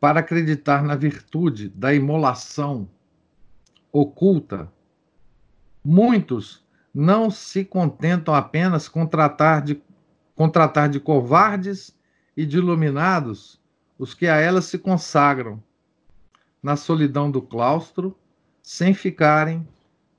para 0.00 0.20
acreditar 0.20 0.82
na 0.82 0.96
virtude 0.96 1.68
da 1.68 1.94
imolação 1.94 2.88
oculta, 3.92 4.70
muitos 5.84 6.64
não 6.92 7.30
se 7.30 7.64
contentam 7.64 8.34
apenas 8.34 8.88
com 8.88 9.06
tratar 9.06 9.62
de, 9.62 9.80
com 10.34 10.48
tratar 10.48 10.88
de 10.88 10.98
covardes 10.98 11.96
e 12.36 12.44
de 12.44 12.56
iluminados 12.56 13.60
os 13.96 14.12
que 14.12 14.26
a 14.26 14.36
elas 14.36 14.64
se 14.64 14.76
consagram, 14.76 15.62
na 16.60 16.76
solidão 16.76 17.30
do 17.30 17.40
claustro, 17.40 18.18
sem 18.60 18.92
ficarem 18.92 19.66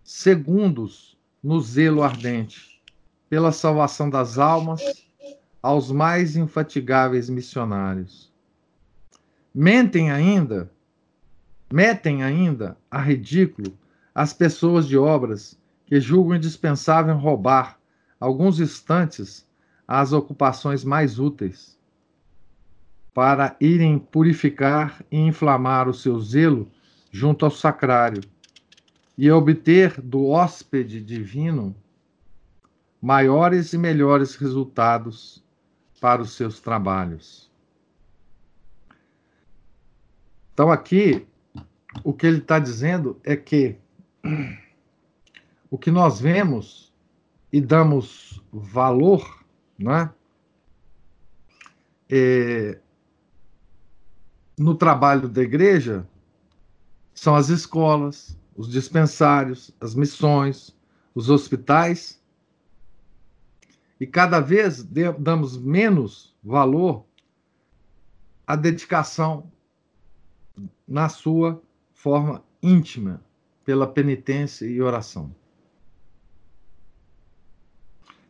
segundos 0.01 1.17
no 1.43 1.59
zelo 1.59 2.01
ardente 2.01 2.81
pela 3.27 3.51
salvação 3.51 4.09
das 4.09 4.37
almas 4.37 5.04
aos 5.65 5.91
mais 5.91 6.35
infatigáveis 6.35 7.27
missionários. 7.27 8.31
Mentem 9.51 10.11
ainda, 10.11 10.71
metem 11.73 12.21
ainda 12.21 12.77
a 12.91 13.01
ridículo 13.01 13.75
as 14.13 14.31
pessoas 14.31 14.87
de 14.87 14.95
obras 14.95 15.59
que 15.87 15.99
julgam 15.99 16.35
indispensável 16.35 17.17
roubar 17.17 17.79
alguns 18.19 18.59
instantes 18.59 19.49
às 19.87 20.13
ocupações 20.13 20.83
mais 20.83 21.17
úteis, 21.17 21.79
para 23.11 23.55
irem 23.59 23.97
purificar 23.97 25.03
e 25.09 25.17
inflamar 25.17 25.89
o 25.89 25.95
seu 25.95 26.19
zelo 26.19 26.71
junto 27.11 27.43
ao 27.43 27.49
sacrário 27.49 28.21
e 29.17 29.31
obter 29.31 29.99
do 29.99 30.27
hóspede 30.27 31.01
divino 31.01 31.75
maiores 33.01 33.73
e 33.73 33.79
melhores 33.79 34.35
resultados 34.35 35.43
para 36.05 36.21
os 36.21 36.33
seus 36.33 36.59
trabalhos. 36.59 37.51
Então, 40.53 40.71
aqui, 40.71 41.25
o 42.03 42.13
que 42.13 42.27
ele 42.27 42.37
está 42.37 42.59
dizendo 42.59 43.19
é 43.23 43.35
que 43.35 43.75
o 45.67 45.79
que 45.79 45.89
nós 45.89 46.21
vemos 46.21 46.93
e 47.51 47.59
damos 47.59 48.39
valor, 48.53 49.43
né, 49.79 50.13
é, 52.07 52.79
no 54.55 54.75
trabalho 54.75 55.27
da 55.27 55.41
igreja 55.41 56.07
são 57.15 57.35
as 57.35 57.49
escolas, 57.49 58.37
os 58.55 58.69
dispensários, 58.69 59.71
as 59.81 59.95
missões, 59.95 60.69
os 61.15 61.31
hospitais, 61.31 62.21
e 63.99 64.05
cada 64.05 64.39
vez 64.39 64.83
damos 65.19 65.57
menos 65.57 66.35
valor 66.43 67.05
à 68.45 68.55
dedicação 68.55 69.51
na 70.87 71.09
sua 71.09 71.61
forma 71.93 72.43
íntima, 72.61 73.21
pela 73.63 73.87
penitência 73.87 74.65
e 74.65 74.81
oração. 74.81 75.35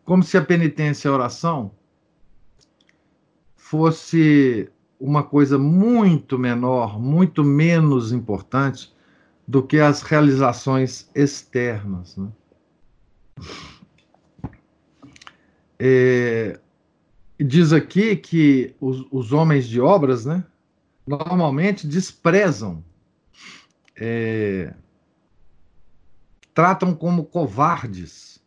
Como 0.06 0.24
se 0.24 0.38
a 0.38 0.46
penitência 0.46 1.08
e 1.08 1.12
a 1.12 1.14
oração 1.14 1.72
fosse 3.56 4.72
uma 5.00 5.24
coisa 5.24 5.58
muito 5.58 6.38
menor, 6.38 7.00
muito 7.00 7.44
menos 7.44 8.14
importante 8.14 8.94
do 9.48 9.62
que 9.62 9.80
as 9.80 10.02
realizações 10.02 11.10
externas. 11.14 12.16
Né? 12.16 12.30
É, 15.78 16.60
diz 17.40 17.74
aqui 17.74 18.16
que 18.16 18.76
os, 18.80 19.06
os 19.12 19.34
homens 19.34 19.68
de 19.68 19.80
obras, 19.82 20.26
né, 20.26 20.44
normalmente 21.06 21.86
desprezam, 21.86 22.84
é, 23.96 24.74
tratam 26.54 26.96
como 26.96 27.26
covardes 27.26 28.44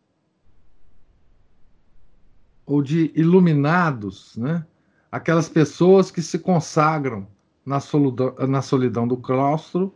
ou 2.65 2.81
de 2.83 3.11
iluminados, 3.15 4.35
né? 4.35 4.65
Aquelas 5.11 5.49
pessoas 5.49 6.11
que 6.11 6.21
se 6.21 6.37
consagram 6.37 7.27
na 7.65 7.79
solidão, 7.79 8.35
na 8.47 8.61
solidão 8.61 9.07
do 9.07 9.17
claustro 9.17 9.93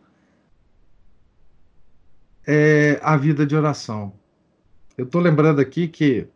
é, 2.46 2.98
a 3.02 3.16
vida 3.16 3.46
de 3.46 3.54
oração. 3.54 4.12
Eu 4.96 5.04
estou 5.04 5.20
lembrando 5.20 5.60
aqui 5.60 5.88
que 5.88 6.28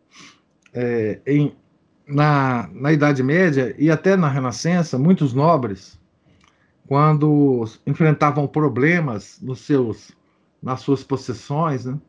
é, 0.73 1.19
em, 1.25 1.55
na, 2.07 2.69
na 2.73 2.91
Idade 2.91 3.23
Média 3.23 3.75
e 3.77 3.89
até 3.89 4.15
na 4.15 4.27
Renascença, 4.27 4.97
muitos 4.97 5.33
nobres 5.33 5.99
quando 6.87 7.65
enfrentavam 7.85 8.47
problemas 8.47 9.39
nos 9.39 9.61
seus, 9.61 10.11
nas 10.61 10.81
suas 10.81 11.03
possessões, 11.03 11.85
né, 11.85 11.99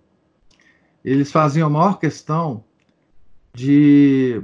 eles 1.05 1.31
faziam 1.31 1.67
a 1.67 1.71
maior 1.71 1.99
questão 1.99 2.65
de, 3.53 4.43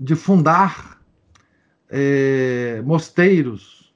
de 0.00 0.14
fundar 0.14 0.98
é, 1.90 2.80
mosteiros 2.86 3.92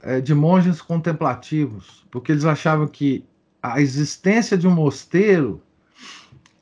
é, 0.00 0.18
de 0.20 0.34
monges 0.34 0.80
contemplativos, 0.80 2.06
porque 2.10 2.32
eles 2.32 2.46
achavam 2.46 2.86
que 2.86 3.26
a 3.62 3.82
existência 3.82 4.56
de 4.56 4.66
um 4.66 4.74
mosteiro 4.74 5.60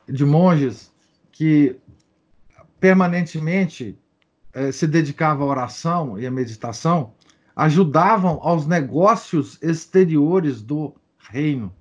de 0.09 0.25
monges 0.25 0.93
que 1.37 1.79
permanentemente 2.81 3.99
é, 4.55 4.73
se 4.73 4.87
dedicava 4.87 5.45
à 5.45 5.47
oração 5.47 6.19
e 6.19 6.27
à 6.27 6.31
meditação 6.31 7.13
ajudavam 7.55 8.39
aos 8.43 8.67
negócios 8.67 9.59
exteriores 9.63 10.63
do 10.63 10.95
reino. 11.19 11.75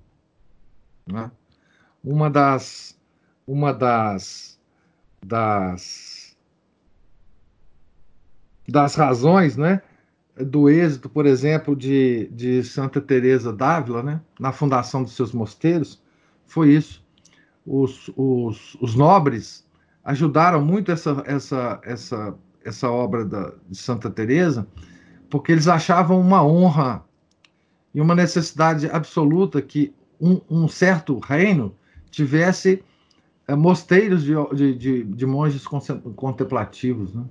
Né? 1.06 1.30
Uma 2.04 2.28
das 2.28 2.98
uma 3.46 3.72
das 3.72 4.60
das 5.24 6.36
das 8.68 8.94
razões, 8.94 9.56
né, 9.56 9.80
do 10.36 10.68
êxito, 10.68 11.08
por 11.08 11.24
exemplo, 11.24 11.74
de, 11.74 12.28
de 12.32 12.62
Santa 12.64 13.00
Teresa 13.00 13.52
d'Ávila, 13.52 14.02
né, 14.02 14.20
na 14.38 14.52
fundação 14.52 15.02
dos 15.04 15.14
seus 15.14 15.32
mosteiros, 15.32 16.02
foi 16.44 16.74
isso. 16.74 17.05
Os, 17.66 18.10
os, 18.16 18.76
os 18.80 18.94
nobres 18.94 19.66
ajudaram 20.04 20.64
muito 20.64 20.92
essa, 20.92 21.22
essa, 21.26 21.80
essa, 21.82 22.34
essa 22.64 22.90
obra 22.90 23.24
da, 23.24 23.52
de 23.68 23.76
Santa 23.76 24.08
Teresa, 24.08 24.66
porque 25.28 25.50
eles 25.50 25.66
achavam 25.66 26.20
uma 26.20 26.44
honra 26.44 27.04
e 27.92 28.00
uma 28.00 28.14
necessidade 28.14 28.88
absoluta 28.88 29.60
que 29.60 29.92
um, 30.20 30.40
um 30.48 30.68
certo 30.68 31.18
reino 31.18 31.74
tivesse 32.10 32.84
é, 33.48 33.54
mosteiros 33.54 34.22
de, 34.22 34.34
de, 34.54 34.74
de, 34.74 35.04
de, 35.04 35.26
monges 35.26 35.64
contemplativos. 35.66 37.14
Né? 37.14 37.24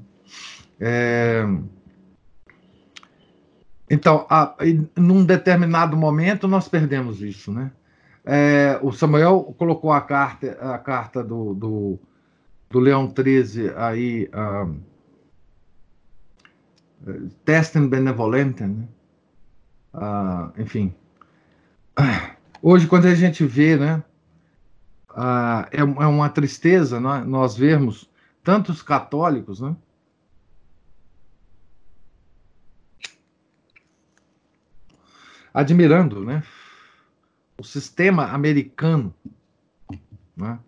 É, 0.79 1.45
então, 3.89 4.25
a, 4.29 4.55
num 4.97 5.23
determinado 5.23 5.95
momento, 5.95 6.47
nós 6.47 6.67
perdemos 6.67 7.21
isso. 7.21 7.51
Né? 7.51 7.71
É, 8.25 8.79
o 8.81 8.91
Samuel 8.91 9.55
colocou 9.57 9.91
a 9.91 10.01
carta, 10.01 10.57
a 10.59 10.79
carta 10.79 11.23
do, 11.23 11.53
do, 11.53 11.99
do 12.69 12.79
Leão 12.79 13.07
13 13.07 13.71
aí, 13.75 14.29
uh, 14.33 14.75
Testem 17.45 17.87
Benevolentem, 17.87 18.67
né? 18.67 18.87
Uh, 19.93 20.61
enfim. 20.61 20.93
Hoje, 22.61 22.87
quando 22.87 23.05
a 23.05 23.13
gente 23.13 23.45
vê, 23.45 23.77
né, 23.77 24.03
uh, 25.11 25.67
é, 25.71 25.79
é, 25.79 25.83
uma 25.83 26.29
tristeza 26.29 26.99
né, 26.99 27.23
nós 27.23 27.55
vermos 27.55 28.09
tantos 28.43 28.81
católicos, 28.81 29.61
né, 29.61 29.75
admirando, 35.53 36.25
né, 36.25 36.43
o 37.57 37.63
sistema 37.63 38.25
americano, 38.25 39.13
né? 40.35 40.59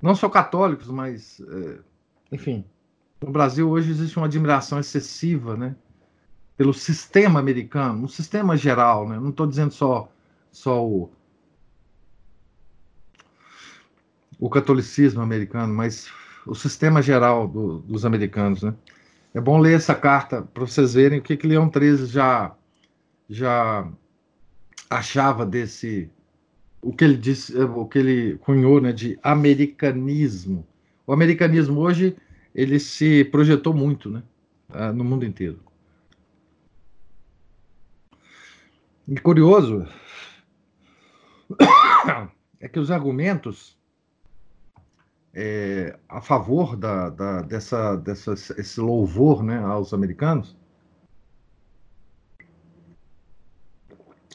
não 0.00 0.14
só 0.14 0.28
católicos, 0.28 0.88
mas, 0.88 1.40
é, 1.40 1.78
enfim, 2.32 2.64
no 3.20 3.30
Brasil 3.30 3.68
hoje 3.70 3.90
existe 3.90 4.16
uma 4.16 4.26
admiração 4.26 4.80
excessiva, 4.80 5.56
né, 5.56 5.76
pelo 6.56 6.74
sistema 6.74 7.38
americano, 7.38 8.04
um 8.04 8.08
sistema 8.08 8.56
geral, 8.56 9.08
né? 9.08 9.18
Não 9.18 9.30
estou 9.30 9.46
dizendo 9.46 9.72
só 9.72 10.08
só 10.50 10.84
o 10.84 11.10
o 14.38 14.50
catolicismo 14.50 15.22
americano, 15.22 15.72
mas 15.72 16.10
o 16.44 16.54
sistema 16.54 17.00
geral 17.00 17.46
do, 17.46 17.78
dos 17.78 18.04
americanos, 18.04 18.62
né? 18.62 18.74
É 19.32 19.40
bom 19.40 19.58
ler 19.58 19.74
essa 19.74 19.94
carta 19.94 20.42
para 20.42 20.66
vocês 20.66 20.94
verem 20.94 21.20
o 21.20 21.22
que, 21.22 21.36
que 21.36 21.46
Leão 21.46 21.70
XIII 21.72 22.06
já 22.06 22.54
já 23.30 23.88
achava 24.90 25.46
desse 25.46 26.10
o 26.82 26.92
que 26.92 27.04
ele 27.04 27.16
disse, 27.16 27.56
o 27.56 27.86
que 27.86 27.98
ele 27.98 28.38
cunhou, 28.38 28.80
né, 28.80 28.92
de 28.92 29.18
americanismo. 29.22 30.66
O 31.06 31.12
americanismo 31.12 31.80
hoje 31.80 32.16
ele 32.52 32.78
se 32.80 33.24
projetou 33.26 33.72
muito, 33.72 34.10
né, 34.10 34.22
ah, 34.68 34.92
no 34.92 35.04
mundo 35.04 35.24
inteiro. 35.24 35.60
E 39.06 39.16
curioso 39.18 39.86
é 42.60 42.68
que 42.68 42.78
os 42.78 42.90
argumentos 42.90 43.78
é, 45.34 45.98
a 46.08 46.20
favor 46.20 46.76
da, 46.76 47.08
da, 47.10 47.42
dessa, 47.42 47.96
dessa, 47.96 48.32
esse 48.32 48.80
louvor 48.80 49.42
né, 49.42 49.58
aos 49.58 49.94
americanos 49.94 50.56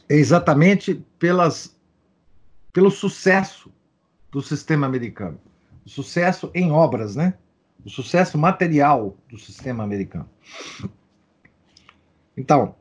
é 0.09 0.15
exatamente 0.15 0.95
pelas 1.19 1.76
pelo 2.71 2.91
sucesso 2.91 3.71
do 4.31 4.41
sistema 4.41 4.85
americano, 4.85 5.39
o 5.85 5.89
sucesso 5.89 6.51
em 6.53 6.71
obras, 6.71 7.15
né? 7.15 7.33
O 7.85 7.89
sucesso 7.89 8.37
material 8.37 9.17
do 9.29 9.37
sistema 9.37 9.83
americano. 9.83 10.29
Então, 12.35 12.75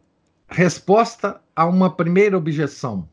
resposta 0.48 1.40
a 1.54 1.64
uma 1.64 1.94
primeira 1.94 2.36
objeção. 2.36 3.08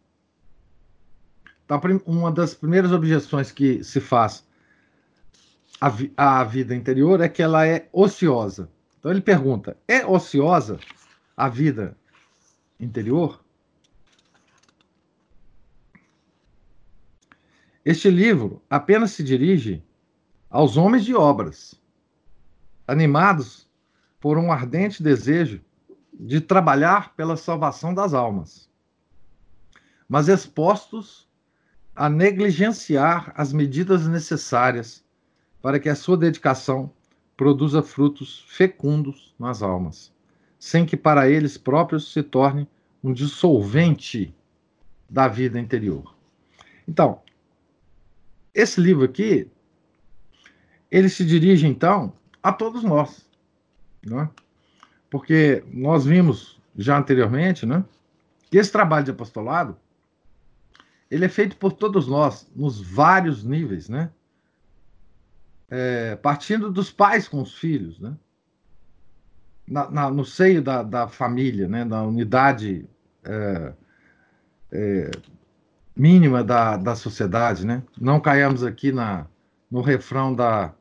Então, 1.65 1.79
uma 2.05 2.31
das 2.31 2.53
primeiras 2.53 2.91
objeções 2.91 3.51
que 3.51 3.83
se 3.83 4.01
faz 4.01 4.45
à, 5.79 5.89
vi 5.89 6.13
à 6.15 6.43
vida 6.43 6.73
interior 6.75 7.21
é 7.21 7.29
que 7.29 7.41
ela 7.41 7.65
é 7.67 7.87
ociosa. 7.91 8.69
Então 8.99 9.11
ele 9.11 9.21
pergunta: 9.21 9.75
é 9.85 10.05
ociosa 10.05 10.79
a 11.35 11.49
vida 11.49 11.97
interior? 12.79 13.42
Este 17.85 18.09
livro 18.09 18.61
apenas 18.69 19.11
se 19.11 19.21
dirige 19.21 19.83
aos 20.49 20.77
homens 20.77 21.03
de 21.03 21.13
obras, 21.13 21.75
animados 22.87 23.67
por 24.21 24.37
um 24.37 24.53
ardente 24.53 25.03
desejo 25.03 25.59
de 26.13 26.39
trabalhar 26.39 27.13
pela 27.15 27.35
salvação 27.35 27.93
das 27.93 28.13
almas, 28.13 28.69
mas 30.07 30.29
expostos 30.29 31.27
a 31.93 32.07
negligenciar 32.07 33.33
as 33.35 33.51
medidas 33.51 34.07
necessárias 34.07 35.03
para 35.61 35.77
que 35.77 35.89
a 35.89 35.95
sua 35.95 36.15
dedicação 36.15 36.89
produza 37.35 37.83
frutos 37.83 38.45
fecundos 38.47 39.35
nas 39.37 39.61
almas, 39.61 40.13
sem 40.57 40.85
que 40.85 40.95
para 40.95 41.29
eles 41.29 41.57
próprios 41.57 42.13
se 42.13 42.23
torne 42.23 42.65
um 43.03 43.11
dissolvente 43.11 44.33
da 45.09 45.27
vida 45.27 45.59
interior. 45.59 46.15
Então, 46.87 47.21
esse 48.53 48.79
livro 48.79 49.03
aqui, 49.03 49.49
ele 50.91 51.09
se 51.09 51.25
dirige, 51.25 51.65
então, 51.67 52.13
a 52.41 52.51
todos 52.51 52.83
nós. 52.83 53.27
Né? 54.05 54.29
Porque 55.09 55.63
nós 55.71 56.05
vimos 56.05 56.61
já 56.75 56.97
anteriormente 56.97 57.65
né, 57.65 57.83
que 58.49 58.57
esse 58.57 58.71
trabalho 58.71 59.05
de 59.05 59.11
apostolado 59.11 59.77
ele 61.13 61.25
é 61.25 61.29
feito 61.29 61.55
por 61.57 61.73
todos 61.73 62.07
nós, 62.07 62.49
nos 62.55 62.81
vários 62.81 63.43
níveis, 63.43 63.87
né? 63.87 64.09
É, 65.69 66.15
partindo 66.15 66.71
dos 66.71 66.91
pais 66.91 67.27
com 67.27 67.39
os 67.39 67.53
filhos, 67.53 67.99
né? 67.99 68.17
Na, 69.67 69.91
na, 69.91 70.09
no 70.09 70.25
seio 70.25 70.59
da, 70.59 70.81
da 70.81 71.07
família, 71.07 71.67
né? 71.67 71.85
da 71.85 72.01
unidade 72.01 72.89
é, 73.23 73.73
é, 74.71 75.11
mínima 75.95 76.43
da, 76.43 76.77
da 76.77 76.95
sociedade, 76.95 77.65
né? 77.65 77.83
Não 77.99 78.19
caiamos 78.19 78.63
aqui 78.63 78.91
na, 78.91 79.25
no 79.69 79.81
refrão 79.81 80.33
da, 80.33 80.73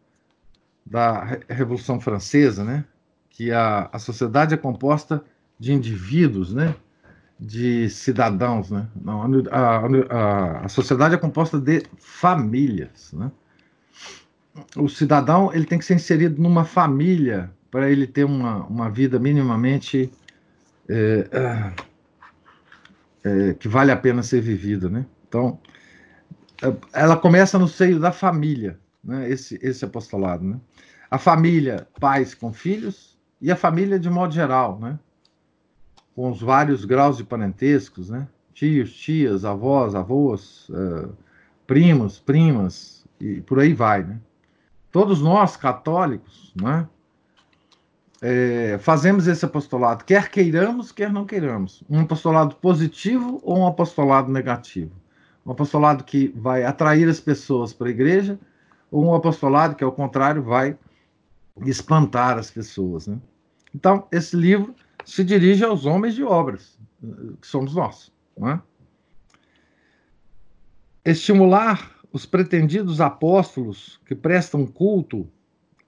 da 0.85 1.39
Revolução 1.49 2.01
Francesa, 2.01 2.65
né? 2.65 2.85
Que 3.31 3.53
a, 3.53 3.89
a 3.93 3.99
sociedade 3.99 4.55
é 4.55 4.57
composta 4.57 5.23
de 5.59 5.73
indivíduos, 5.73 6.53
né? 6.55 6.75
De 7.39 7.89
cidadãos, 7.91 8.71
né? 8.71 8.87
Não, 8.97 9.23
a, 9.51 9.83
a, 10.11 10.65
a 10.65 10.69
sociedade 10.69 11.15
é 11.15 11.19
composta 11.19 11.59
de 11.59 11.83
famílias, 11.99 13.13
né? 13.13 13.31
O 14.77 14.89
cidadão 14.89 15.51
ele 15.53 15.65
tem 15.65 15.79
que 15.79 15.85
ser 15.85 15.95
inserido 15.95 16.41
numa 16.41 16.65
família 16.65 17.51
para 17.71 17.91
ele 17.91 18.07
ter 18.07 18.25
uma, 18.25 18.67
uma 18.67 18.91
vida 18.91 19.19
minimamente 19.19 20.13
é, 20.89 21.73
é 23.25 23.51
é, 23.51 23.55
que 23.55 23.69
vale 23.69 23.91
a 23.91 23.97
pena 23.97 24.23
ser 24.23 24.41
vivida, 24.41 24.89
né? 24.89 25.07
Então, 25.29 25.59
é, 26.63 26.75
ela 26.93 27.17
começa 27.17 27.59
no 27.59 27.69
seio 27.69 27.99
da 27.99 28.13
família, 28.13 28.79
né? 29.03 29.29
Esse, 29.29 29.59
esse 29.63 29.85
apostolado, 29.85 30.45
né? 30.45 30.61
A 31.11 31.19
família, 31.19 31.87
pais 32.01 32.35
com 32.35 32.53
filhos, 32.53 33.19
e 33.41 33.51
a 33.51 33.57
família 33.57 33.99
de 33.99 34.09
modo 34.09 34.33
geral, 34.33 34.79
né? 34.79 34.99
Com 36.15 36.31
os 36.31 36.41
vários 36.41 36.85
graus 36.85 37.17
de 37.17 37.25
parentescos, 37.25 38.11
né? 38.11 38.29
Tios, 38.55 38.95
tias, 38.95 39.45
avós, 39.45 39.95
avós, 39.95 40.69
uh, 40.69 41.13
primos, 41.67 42.19
primas, 42.19 43.05
e 43.19 43.41
por 43.41 43.59
aí 43.59 43.73
vai, 43.73 44.05
né? 44.05 44.21
Todos 44.91 45.21
nós, 45.23 45.57
católicos, 45.57 46.53
né? 46.55 46.87
É, 48.25 48.79
fazemos 48.79 49.27
esse 49.27 49.45
apostolado, 49.45 50.05
quer 50.05 50.31
queiramos, 50.31 50.93
quer 50.93 51.13
não 51.13 51.27
queiramos. 51.27 51.83
Um 51.91 52.01
apostolado 52.01 52.55
positivo 52.55 53.41
ou 53.43 53.59
um 53.59 53.67
apostolado 53.67 54.31
negativo? 54.31 54.93
Um 55.45 55.51
apostolado 55.51 56.05
que 56.05 56.29
vai 56.37 56.63
atrair 56.63 57.09
as 57.09 57.19
pessoas 57.19 57.73
para 57.73 57.89
a 57.89 57.91
igreja 57.91 58.39
ou 58.93 59.05
um 59.05 59.13
apostolado 59.13 59.75
que, 59.75 59.83
ao 59.83 59.91
contrário, 59.91 60.41
vai 60.41 60.79
espantar 61.67 62.39
as 62.39 62.49
pessoas. 62.49 63.09
Né? 63.09 63.19
Então, 63.75 64.07
esse 64.13 64.37
livro 64.37 64.73
se 65.05 65.25
dirige 65.25 65.65
aos 65.65 65.85
homens 65.85 66.15
de 66.15 66.23
obras, 66.23 66.79
que 67.41 67.47
somos 67.47 67.75
nós. 67.75 68.13
É? 68.37 68.61
Estimular 71.05 71.91
os 72.13 72.25
pretendidos 72.25 73.01
apóstolos 73.01 74.01
que 74.07 74.15
prestam 74.15 74.65
culto 74.65 75.29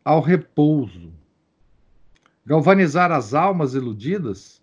ao 0.04 0.20
repouso 0.20 1.12
galvanizar 2.46 3.10
as 3.10 3.32
almas 3.32 3.74
iludidas 3.74 4.62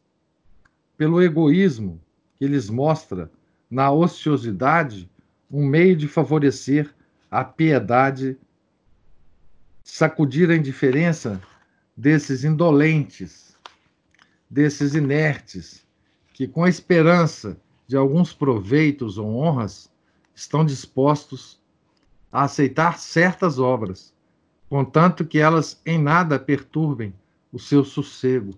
pelo 0.97 1.21
egoísmo 1.21 1.99
que 2.37 2.45
lhes 2.45 2.69
mostra 2.69 3.31
na 3.69 3.91
ociosidade 3.91 5.09
um 5.49 5.65
meio 5.65 5.95
de 5.95 6.07
favorecer 6.07 6.93
a 7.29 7.43
piedade, 7.43 8.37
sacudir 9.83 10.49
a 10.51 10.55
indiferença 10.55 11.41
desses 11.95 12.43
indolentes, 12.43 13.57
desses 14.49 14.93
inertes, 14.93 15.85
que 16.33 16.47
com 16.47 16.63
a 16.63 16.69
esperança 16.69 17.57
de 17.87 17.97
alguns 17.97 18.33
proveitos 18.33 19.17
ou 19.17 19.35
honras 19.37 19.91
estão 20.35 20.63
dispostos 20.65 21.59
a 22.31 22.43
aceitar 22.43 22.99
certas 22.99 23.59
obras, 23.59 24.13
contanto 24.69 25.25
que 25.25 25.39
elas 25.39 25.81
em 25.85 25.97
nada 25.97 26.39
perturbem 26.39 27.13
o 27.51 27.59
seu 27.59 27.83
sossego 27.83 28.53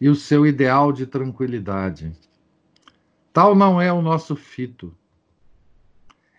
e 0.00 0.08
o 0.08 0.14
seu 0.14 0.46
ideal 0.46 0.92
de 0.92 1.06
tranquilidade. 1.06 2.12
Tal 3.32 3.54
não 3.54 3.80
é 3.80 3.92
o 3.92 4.02
nosso 4.02 4.34
fito. 4.34 4.96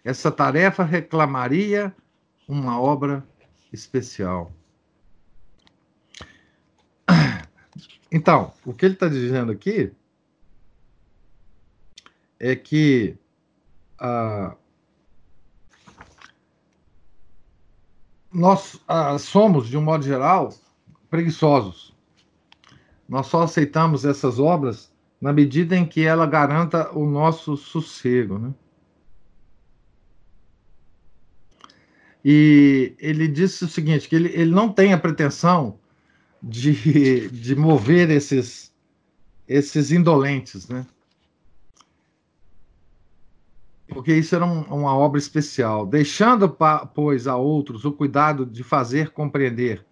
Essa 0.03 0.31
tarefa 0.31 0.83
reclamaria 0.83 1.95
uma 2.47 2.79
obra 2.79 3.25
especial. 3.71 4.51
Então, 8.13 8.53
o 8.65 8.73
que 8.73 8.85
ele 8.85 8.95
está 8.95 9.07
dizendo 9.07 9.53
aqui 9.53 9.89
é 12.37 12.57
que 12.57 13.17
ah, 13.97 14.53
nós 18.33 18.81
ah, 18.85 19.17
somos, 19.17 19.69
de 19.69 19.77
um 19.77 19.81
modo 19.81 20.03
geral, 20.03 20.53
preguiçosos. 21.11 21.93
Nós 23.07 23.27
só 23.27 23.43
aceitamos 23.43 24.05
essas 24.05 24.39
obras 24.39 24.91
na 25.19 25.33
medida 25.33 25.77
em 25.77 25.85
que 25.85 26.01
ela 26.01 26.25
garanta 26.25 26.89
o 26.97 27.05
nosso 27.05 27.57
sossego. 27.57 28.39
Né? 28.39 28.53
E 32.23 32.95
ele 32.97 33.27
disse 33.27 33.65
o 33.65 33.67
seguinte: 33.67 34.07
que 34.07 34.15
ele, 34.15 34.29
ele 34.29 34.51
não 34.51 34.71
tem 34.71 34.93
a 34.93 34.97
pretensão 34.97 35.77
de, 36.41 37.27
de 37.29 37.55
mover 37.55 38.09
esses, 38.09 38.73
esses 39.47 39.91
indolentes, 39.91 40.69
né? 40.69 40.87
Porque 43.89 44.15
isso 44.15 44.33
era 44.33 44.45
um, 44.45 44.61
uma 44.61 44.95
obra 44.95 45.19
especial. 45.19 45.85
Deixando, 45.85 46.47
pois, 46.95 47.27
a 47.27 47.35
outros 47.35 47.83
o 47.83 47.91
cuidado 47.91 48.45
de 48.45 48.63
fazer 48.63 49.09
compreender 49.09 49.85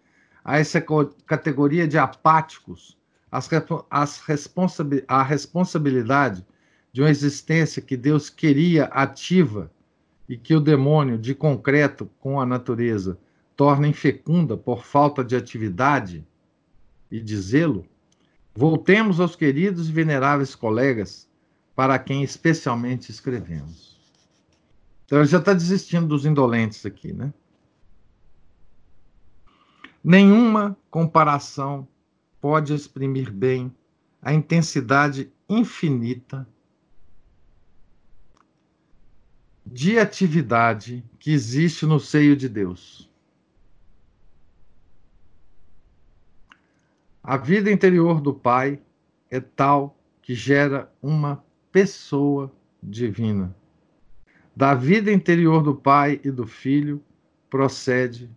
a 0.50 0.58
essa 0.58 0.84
categoria 1.28 1.88
de 1.88 1.96
apáticos 1.96 2.98
as, 3.32 3.48
as 3.88 4.20
a 5.08 5.22
responsabilidade 5.22 6.44
de 6.92 7.02
uma 7.02 7.12
existência 7.12 7.84
que 7.84 7.96
Deus 7.96 8.32
queria 8.32 8.86
ativa 8.86 9.72
e 10.28 10.36
que 10.36 10.56
o 10.56 10.60
demônio, 10.60 11.20
de 11.20 11.36
concreto 11.36 12.10
com 12.20 12.42
a 12.42 12.48
natureza, 12.48 13.20
torna 13.56 13.88
infecunda 13.88 14.58
por 14.58 14.84
falta 14.84 15.24
de 15.24 15.36
atividade 15.36 16.26
e 17.12 17.20
de 17.20 17.38
zelo, 17.38 17.86
voltemos 18.56 19.20
aos 19.20 19.36
queridos 19.36 19.88
e 19.88 19.92
veneráveis 19.92 20.56
colegas 20.56 21.30
para 21.76 22.00
quem 22.00 22.24
especialmente 22.24 23.12
escrevemos. 23.12 24.00
Então 25.06 25.20
ele 25.20 25.28
já 25.28 25.38
está 25.38 25.54
desistindo 25.54 26.08
dos 26.08 26.26
indolentes 26.26 26.84
aqui, 26.88 27.14
né? 27.14 27.32
Nenhuma 30.04 30.78
comparação 30.90 31.88
pode 32.40 32.74
exprimir 32.74 33.32
bem 33.32 33.74
a 34.22 34.34
intensidade 34.34 35.32
infinita 35.48 36.48
de 39.66 40.00
atividade 40.00 41.04
que 41.20 41.32
existe 41.32 41.86
no 41.86 42.00
seio 42.00 42.36
de 42.36 42.48
Deus. 42.48 43.10
A 47.22 47.38
vida 47.38 47.72
interior 47.72 48.22
do 48.22 48.34
Pai 48.34 48.82
é 49.30 49.40
tal 49.40 49.96
que 50.22 50.34
gera 50.34 50.92
uma 51.02 51.44
pessoa 51.72 52.52
divina. 52.82 53.56
Da 54.56 54.74
vida 54.74 55.12
interior 55.12 55.62
do 55.62 55.76
Pai 55.76 56.20
e 56.24 56.32
do 56.32 56.48
Filho 56.48 57.04
procede 57.50 58.30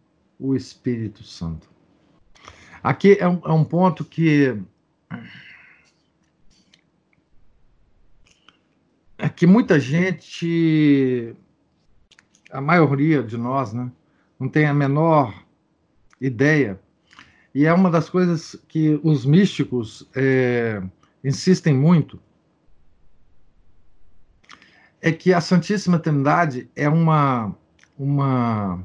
o 0.42 0.56
Espírito 0.56 1.22
Santo. 1.22 1.70
Aqui 2.82 3.16
é 3.20 3.28
um, 3.28 3.40
é 3.44 3.52
um 3.52 3.64
ponto 3.64 4.04
que 4.04 4.60
é 9.16 9.28
que 9.28 9.46
muita 9.46 9.78
gente, 9.78 11.36
a 12.50 12.60
maioria 12.60 13.22
de 13.22 13.36
nós, 13.36 13.72
né, 13.72 13.90
não 14.38 14.48
tem 14.48 14.66
a 14.66 14.74
menor 14.74 15.44
ideia. 16.20 16.80
E 17.54 17.64
é 17.64 17.72
uma 17.72 17.88
das 17.88 18.10
coisas 18.10 18.56
que 18.66 18.98
os 19.04 19.24
místicos 19.24 20.08
é, 20.16 20.82
insistem 21.22 21.72
muito, 21.72 22.18
é 25.00 25.12
que 25.12 25.32
a 25.32 25.40
Santíssima 25.40 26.00
Trindade 26.00 26.68
é 26.74 26.88
uma, 26.88 27.54
uma 27.96 28.84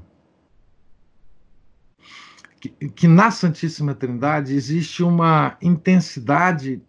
que, 2.59 2.69
que 2.69 3.07
na 3.07 3.31
Santíssima 3.31 3.93
Trindade 3.93 4.55
existe 4.55 5.03
uma 5.03 5.57
intensidade 5.61 6.81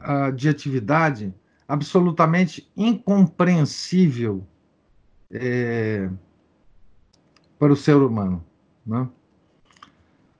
uh, 0.00 0.32
de 0.32 0.48
atividade 0.48 1.34
absolutamente 1.66 2.70
incompreensível 2.76 4.46
é, 5.30 6.08
para 7.58 7.72
o 7.72 7.76
ser 7.76 7.96
humano. 7.96 8.44
Né? 8.86 9.08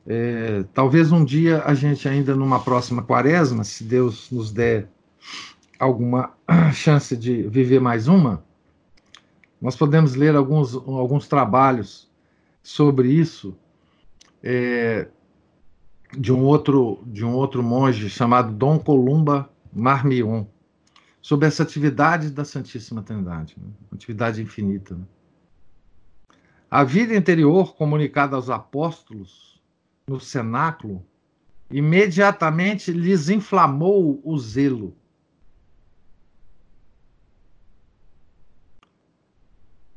É, 0.06 0.64
talvez 0.74 1.10
um 1.12 1.24
dia 1.24 1.62
a 1.64 1.74
gente, 1.74 2.08
ainda 2.08 2.34
numa 2.34 2.60
próxima 2.60 3.02
quaresma, 3.02 3.64
se 3.64 3.84
Deus 3.84 4.30
nos 4.30 4.52
der 4.52 4.88
alguma 5.78 6.34
chance 6.74 7.16
de 7.16 7.42
viver 7.44 7.80
mais 7.80 8.08
uma, 8.08 8.44
nós 9.60 9.76
podemos 9.76 10.14
ler 10.14 10.34
alguns, 10.34 10.74
alguns 10.74 11.28
trabalhos 11.28 12.10
sobre 12.62 13.08
isso 13.08 13.56
é, 14.42 15.08
de 16.18 16.32
um 16.32 16.44
outro 16.44 17.02
de 17.06 17.24
um 17.24 17.34
outro 17.34 17.62
monge 17.62 18.10
chamado 18.10 18.52
Dom 18.52 18.78
Columba 18.78 19.50
Marmion 19.72 20.44
sobre 21.20 21.46
essa 21.46 21.62
atividade 21.62 22.30
da 22.30 22.44
Santíssima 22.44 23.02
Trindade, 23.02 23.56
né? 23.56 23.70
atividade 23.92 24.42
infinita. 24.42 24.96
Né? 24.96 25.04
A 26.70 26.82
vida 26.82 27.14
interior 27.14 27.76
comunicada 27.76 28.34
aos 28.34 28.50
apóstolos 28.50 29.62
no 30.06 30.18
cenáculo 30.18 31.04
imediatamente 31.70 32.92
lhes 32.92 33.28
inflamou 33.28 34.20
o 34.24 34.38
zelo. 34.38 34.96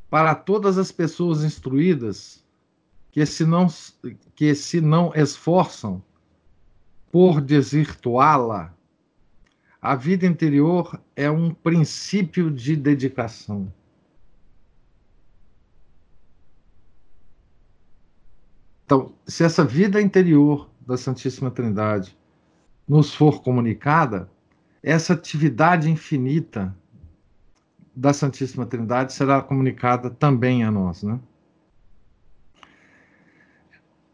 Para 0.10 0.34
todas 0.34 0.78
as 0.78 0.92
pessoas 0.92 1.44
instruídas 1.44 2.45
que 3.16 3.26
se 3.26 3.46
não, 3.46 3.68
que 4.36 4.54
se 4.54 4.82
não 4.82 5.14
esforçam 5.16 6.04
por 7.10 7.40
desvirtuá-la, 7.40 8.76
a 9.82 9.96
vida 9.96 10.26
interior 10.26 11.02
é 11.16 11.32
um 11.32 11.54
princípio 11.54 12.52
de 12.52 12.76
dedicação. 12.76 13.72
Então, 18.84 19.14
se 19.26 19.46
essa 19.46 19.64
vida 19.64 20.02
interior 20.02 20.70
da 20.86 20.98
Santíssima 20.98 21.50
Trindade 21.50 22.18
nos 22.86 23.16
for 23.16 23.42
comunicada, 23.42 24.30
essa 24.84 25.14
atividade 25.14 25.90
infinita 25.90 26.76
da 27.96 28.12
Santíssima 28.12 28.66
Trindade 28.66 29.14
será 29.14 29.42
comunicada 29.42 30.10
também 30.10 30.66
a 30.66 30.70
nós, 30.70 31.02
né? 31.02 31.18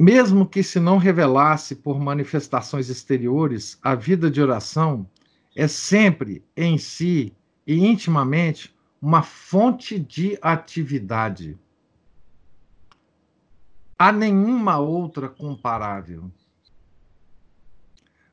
Mesmo 0.04 0.48
que 0.48 0.64
se 0.64 0.80
não 0.80 0.98
revelasse 0.98 1.76
por 1.76 2.00
manifestações 2.00 2.90
exteriores, 2.90 3.78
a 3.84 3.94
vida 3.94 4.32
de 4.32 4.42
oração 4.42 5.08
é 5.56 5.68
sempre 5.68 6.44
em 6.58 6.76
si 6.80 7.38
e 7.68 7.86
intimamente 7.86 8.76
uma 9.00 9.22
fonte 9.22 10.00
de 10.00 10.40
atividade. 10.42 11.56
Há 13.96 14.12
nenhuma 14.12 14.80
outra 14.80 15.30
comparável. 15.30 16.32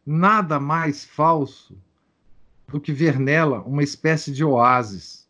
Nada 0.06 0.58
mais 0.58 1.04
falso 1.04 1.78
do 2.66 2.80
que 2.80 2.94
ver 2.94 3.20
nela 3.20 3.60
uma 3.60 3.82
espécie 3.82 4.32
de 4.32 4.42
oásis, 4.42 5.28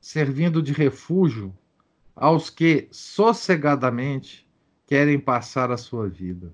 servindo 0.00 0.62
de 0.62 0.72
refúgio 0.72 1.52
aos 2.16 2.48
que 2.48 2.88
sossegadamente 2.90 4.48
querem 4.86 5.20
passar 5.20 5.70
a 5.70 5.76
sua 5.76 6.08
vida. 6.08 6.52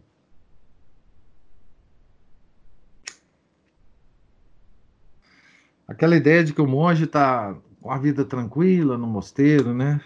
Aquela 5.87 6.17
ideia 6.17 6.43
de 6.43 6.53
que 6.53 6.61
o 6.61 6.67
monge 6.67 7.05
está 7.05 7.55
com 7.81 7.91
a 7.91 7.99
vida 7.99 8.25
tranquila 8.25 8.99
no 8.99 9.07
mosteiro, 9.07 9.73
né? 9.73 10.01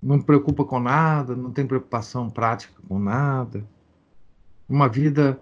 Não 0.00 0.20
preocupa 0.20 0.64
com 0.64 0.78
nada, 0.78 1.34
não 1.34 1.50
tem 1.50 1.66
preocupação 1.66 2.28
prática 2.28 2.80
com 2.86 2.98
nada. 2.98 3.64
Uma 4.68 4.88
vida 4.88 5.40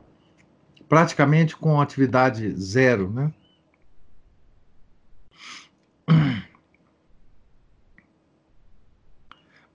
praticamente 0.88 1.57
com 1.57 1.81
atividade 1.81 2.51
zero, 2.55 3.11
né? 3.11 3.33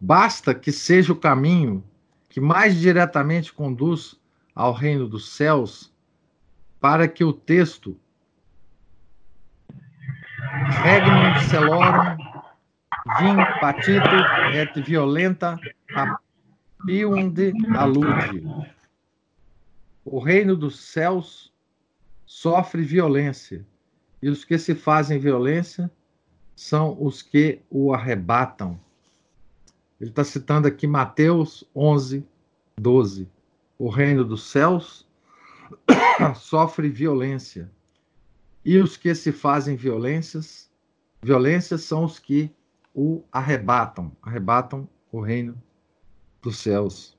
Basta 0.06 0.54
que 0.54 0.72
seja 0.72 1.12
o 1.12 1.16
caminho 1.16 1.84
que 2.30 2.40
mais 2.40 2.80
diretamente 2.80 3.52
conduz 3.52 4.22
ao 4.54 4.72
reino 4.72 5.10
dos 5.10 5.30
céus, 5.30 5.92
para 6.80 7.08
que 7.08 7.24
o 7.24 7.34
texto 7.34 8.00
regnum 10.84 11.40
celorum 11.50 12.18
vim 13.18 13.36
patito 13.60 14.16
et 14.54 14.80
violenta 14.84 15.60
apiunde 15.96 17.52
alude. 17.76 18.44
O 20.06 20.20
reino 20.20 20.56
dos 20.56 20.80
céus 20.82 21.52
sofre 22.28 22.84
violência, 22.84 23.66
e 24.22 24.30
os 24.30 24.46
que 24.46 24.60
se 24.60 24.76
fazem 24.76 25.18
violência 25.18 25.90
são 26.56 26.96
os 27.02 27.24
que 27.24 27.60
o 27.72 27.92
arrebatam. 27.92 28.85
Ele 30.00 30.10
está 30.10 30.24
citando 30.24 30.68
aqui 30.68 30.86
Mateus 30.88 31.64
11, 31.76 32.26
12. 32.78 33.30
O 33.78 33.90
reino 33.90 34.26
dos 34.26 34.44
céus 34.44 35.08
sofre 36.36 36.90
violência. 36.90 37.72
E 38.64 38.78
os 38.78 38.98
que 38.98 39.14
se 39.14 39.32
fazem 39.32 39.76
violências, 39.76 40.70
violências 41.22 41.84
são 41.84 42.04
os 42.04 42.20
que 42.20 42.52
o 42.94 43.24
arrebatam, 43.32 44.12
arrebatam 44.22 44.88
o 45.12 45.20
reino 45.20 45.62
dos 46.42 46.58
céus. 46.58 47.16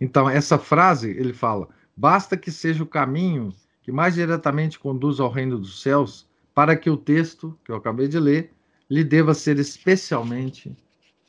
Então, 0.00 0.28
essa 0.28 0.58
frase, 0.58 1.10
ele 1.10 1.32
fala: 1.32 1.68
basta 1.96 2.36
que 2.36 2.50
seja 2.50 2.82
o 2.82 2.86
caminho 2.86 3.54
que 3.82 3.92
mais 3.92 4.14
diretamente 4.14 4.78
conduz 4.78 5.20
ao 5.20 5.30
reino 5.30 5.58
dos 5.58 5.80
céus, 5.80 6.28
para 6.54 6.74
que 6.76 6.90
o 6.90 6.96
texto 6.96 7.56
que 7.64 7.70
eu 7.70 7.76
acabei 7.76 8.08
de 8.08 8.18
ler 8.18 8.55
lhe 8.88 9.02
deva 9.02 9.34
ser 9.34 9.58
especialmente 9.58 10.76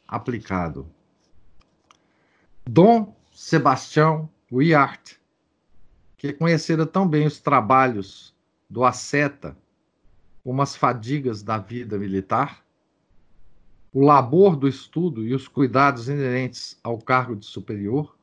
aplicado. 0.08 0.88
Dom 2.66 3.16
Sebastião 3.32 4.30
Wiart, 4.52 5.16
que 6.18 6.34
conhecera 6.34 6.86
tão 6.86 7.08
bem 7.08 7.26
os 7.26 7.40
trabalhos 7.40 8.36
do 8.70 8.84
asceta 8.84 9.58
como 10.44 10.62
as 10.62 10.76
fadigas 10.76 11.44
da 11.44 11.58
vida 11.58 11.98
militar, 11.98 12.66
o 13.92 14.02
labor 14.02 14.56
do 14.56 14.68
estudo 14.68 15.26
e 15.26 15.34
os 15.34 15.48
cuidados 15.48 16.08
inerentes 16.08 16.80
ao 16.84 16.98
cargo 16.98 17.36
de 17.36 17.46
superior, 17.46 18.18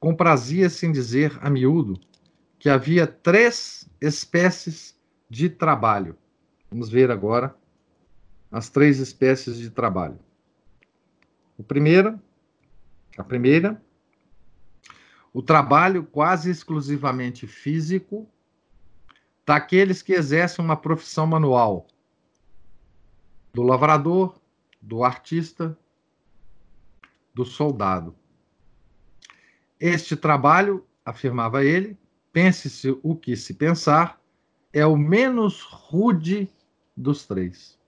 comprazia-se 0.00 0.86
em 0.86 0.92
dizer 0.92 1.38
a 1.40 1.48
miúdo 1.48 2.00
que 2.58 2.68
havia 2.68 3.06
três 3.06 3.88
espécies 4.00 4.98
de 5.28 5.48
trabalho. 5.48 6.16
Vamos 6.70 6.88
ver 6.88 7.10
agora 7.10 7.54
as 8.52 8.68
três 8.68 8.98
espécies 8.98 9.56
de 9.56 9.70
trabalho. 9.70 10.18
O 11.56 11.64
primeiro, 11.64 12.20
a 13.16 13.24
primeira, 13.24 13.82
o 15.32 15.40
trabalho 15.40 16.04
quase 16.04 16.50
exclusivamente 16.50 17.46
físico 17.46 18.28
daqueles 19.46 20.02
que 20.02 20.12
exercem 20.12 20.62
uma 20.62 20.76
profissão 20.76 21.26
manual, 21.26 21.88
do 23.54 23.62
lavrador, 23.62 24.38
do 24.80 25.02
artista, 25.02 25.76
do 27.34 27.46
soldado. 27.46 28.14
Este 29.80 30.14
trabalho, 30.14 30.86
afirmava 31.04 31.64
ele, 31.64 31.98
pense-se 32.32 32.96
o 33.02 33.16
que 33.16 33.34
se 33.34 33.54
pensar, 33.54 34.20
é 34.72 34.86
o 34.86 34.96
menos 34.96 35.62
rude 35.62 36.48
dos 36.96 37.26
três. 37.26 37.81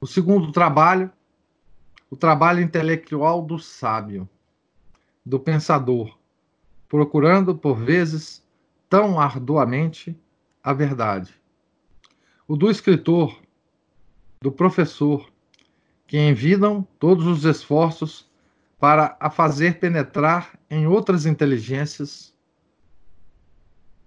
O 0.00 0.06
segundo 0.06 0.52
trabalho, 0.52 1.10
o 2.08 2.16
trabalho 2.16 2.60
intelectual 2.60 3.42
do 3.42 3.58
sábio, 3.58 4.28
do 5.26 5.40
pensador, 5.40 6.16
procurando, 6.88 7.52
por 7.52 7.76
vezes, 7.76 8.46
tão 8.88 9.18
arduamente 9.18 10.16
a 10.62 10.72
verdade. 10.72 11.34
O 12.46 12.56
do 12.56 12.70
escritor, 12.70 13.36
do 14.40 14.52
professor, 14.52 15.28
que 16.06 16.16
envidam 16.16 16.86
todos 17.00 17.26
os 17.26 17.44
esforços 17.44 18.30
para 18.78 19.16
a 19.18 19.28
fazer 19.28 19.80
penetrar 19.80 20.56
em 20.70 20.86
outras 20.86 21.26
inteligências. 21.26 22.32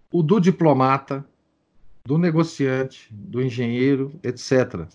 O 0.10 0.24
do 0.24 0.40
diplomata, 0.40 1.28
do 2.06 2.18
negociante, 2.18 3.10
do 3.12 3.42
engenheiro, 3.42 4.18
etc 4.24 4.90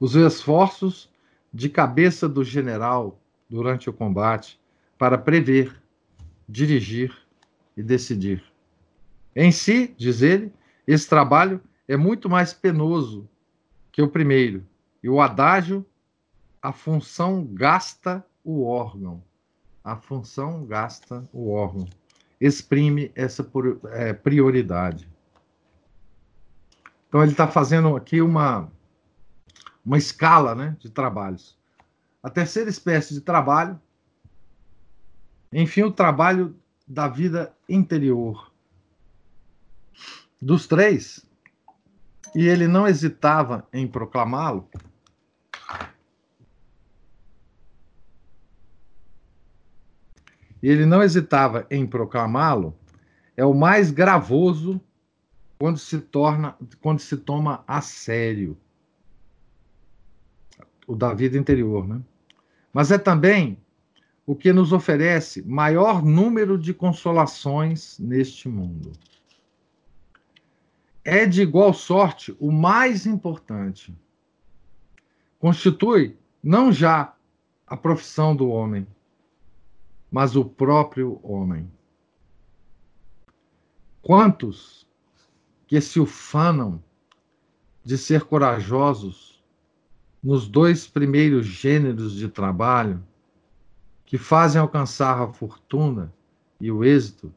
os 0.00 0.16
esforços 0.16 1.10
de 1.52 1.68
cabeça 1.68 2.26
do 2.26 2.42
general 2.42 3.20
durante 3.48 3.90
o 3.90 3.92
combate 3.92 4.58
para 4.98 5.18
prever, 5.18 5.80
dirigir 6.48 7.14
e 7.76 7.82
decidir. 7.82 8.42
Em 9.36 9.52
si, 9.52 9.94
diz 9.96 10.22
ele, 10.22 10.52
esse 10.86 11.08
trabalho 11.08 11.60
é 11.86 11.96
muito 11.96 12.28
mais 12.28 12.52
penoso 12.52 13.28
que 13.92 14.00
o 14.00 14.08
primeiro, 14.08 14.66
e 15.02 15.08
o 15.08 15.20
adágio, 15.20 15.84
a 16.62 16.72
função 16.72 17.44
gasta 17.44 18.24
o 18.44 18.64
órgão. 18.64 19.22
A 19.82 19.96
função 19.96 20.64
gasta 20.64 21.28
o 21.32 21.50
órgão. 21.50 21.88
Exprime 22.40 23.10
essa 23.14 23.48
é, 23.92 24.12
prioridade. 24.12 25.08
Então, 27.08 27.22
ele 27.22 27.32
está 27.32 27.48
fazendo 27.48 27.96
aqui 27.96 28.20
uma, 28.20 28.70
uma 29.84 29.98
escala 29.98 30.54
né, 30.54 30.76
de 30.78 30.90
trabalhos. 30.90 31.58
A 32.22 32.28
terceira 32.28 32.68
espécie 32.68 33.14
de 33.14 33.20
trabalho, 33.20 33.80
enfim, 35.52 35.82
o 35.82 35.92
trabalho 35.92 36.56
da 36.86 37.08
vida 37.08 37.54
interior. 37.68 38.52
Dos 40.40 40.66
três, 40.66 41.24
e 42.34 42.46
ele 42.46 42.66
não 42.66 42.86
hesitava 42.86 43.66
em 43.72 43.86
proclamá-lo, 43.86 44.68
e 50.62 50.68
ele 50.68 50.84
não 50.86 51.02
hesitava 51.02 51.66
em 51.70 51.86
proclamá-lo, 51.86 52.76
é 53.36 53.44
o 53.44 53.54
mais 53.54 53.90
gravoso 53.90 54.80
quando 55.58 55.78
se 55.78 55.98
torna, 56.00 56.56
quando 56.80 57.00
se 57.00 57.16
toma 57.16 57.64
a 57.66 57.80
sério 57.80 58.58
o 60.90 60.96
da 60.96 61.14
vida 61.14 61.38
interior, 61.38 61.86
né? 61.86 62.02
Mas 62.72 62.90
é 62.90 62.98
também 62.98 63.56
o 64.26 64.34
que 64.34 64.52
nos 64.52 64.72
oferece 64.72 65.40
maior 65.42 66.04
número 66.04 66.58
de 66.58 66.74
consolações 66.74 67.96
neste 68.00 68.48
mundo. 68.48 68.90
É 71.04 71.26
de 71.26 71.42
igual 71.42 71.72
sorte 71.72 72.36
o 72.40 72.50
mais 72.50 73.06
importante. 73.06 73.96
Constitui 75.38 76.18
não 76.42 76.72
já 76.72 77.14
a 77.68 77.76
profissão 77.76 78.34
do 78.34 78.48
homem, 78.48 78.84
mas 80.10 80.34
o 80.34 80.44
próprio 80.44 81.20
homem. 81.22 81.70
Quantos 84.02 84.88
que 85.68 85.80
se 85.80 86.00
ufanam 86.00 86.82
de 87.84 87.96
ser 87.96 88.24
corajosos 88.24 89.29
nos 90.22 90.46
dois 90.46 90.86
primeiros 90.86 91.46
gêneros 91.46 92.14
de 92.14 92.28
trabalho 92.28 93.02
que 94.04 94.18
fazem 94.18 94.60
alcançar 94.60 95.22
a 95.22 95.32
fortuna 95.32 96.12
e 96.60 96.70
o 96.70 96.84
êxito 96.84 97.32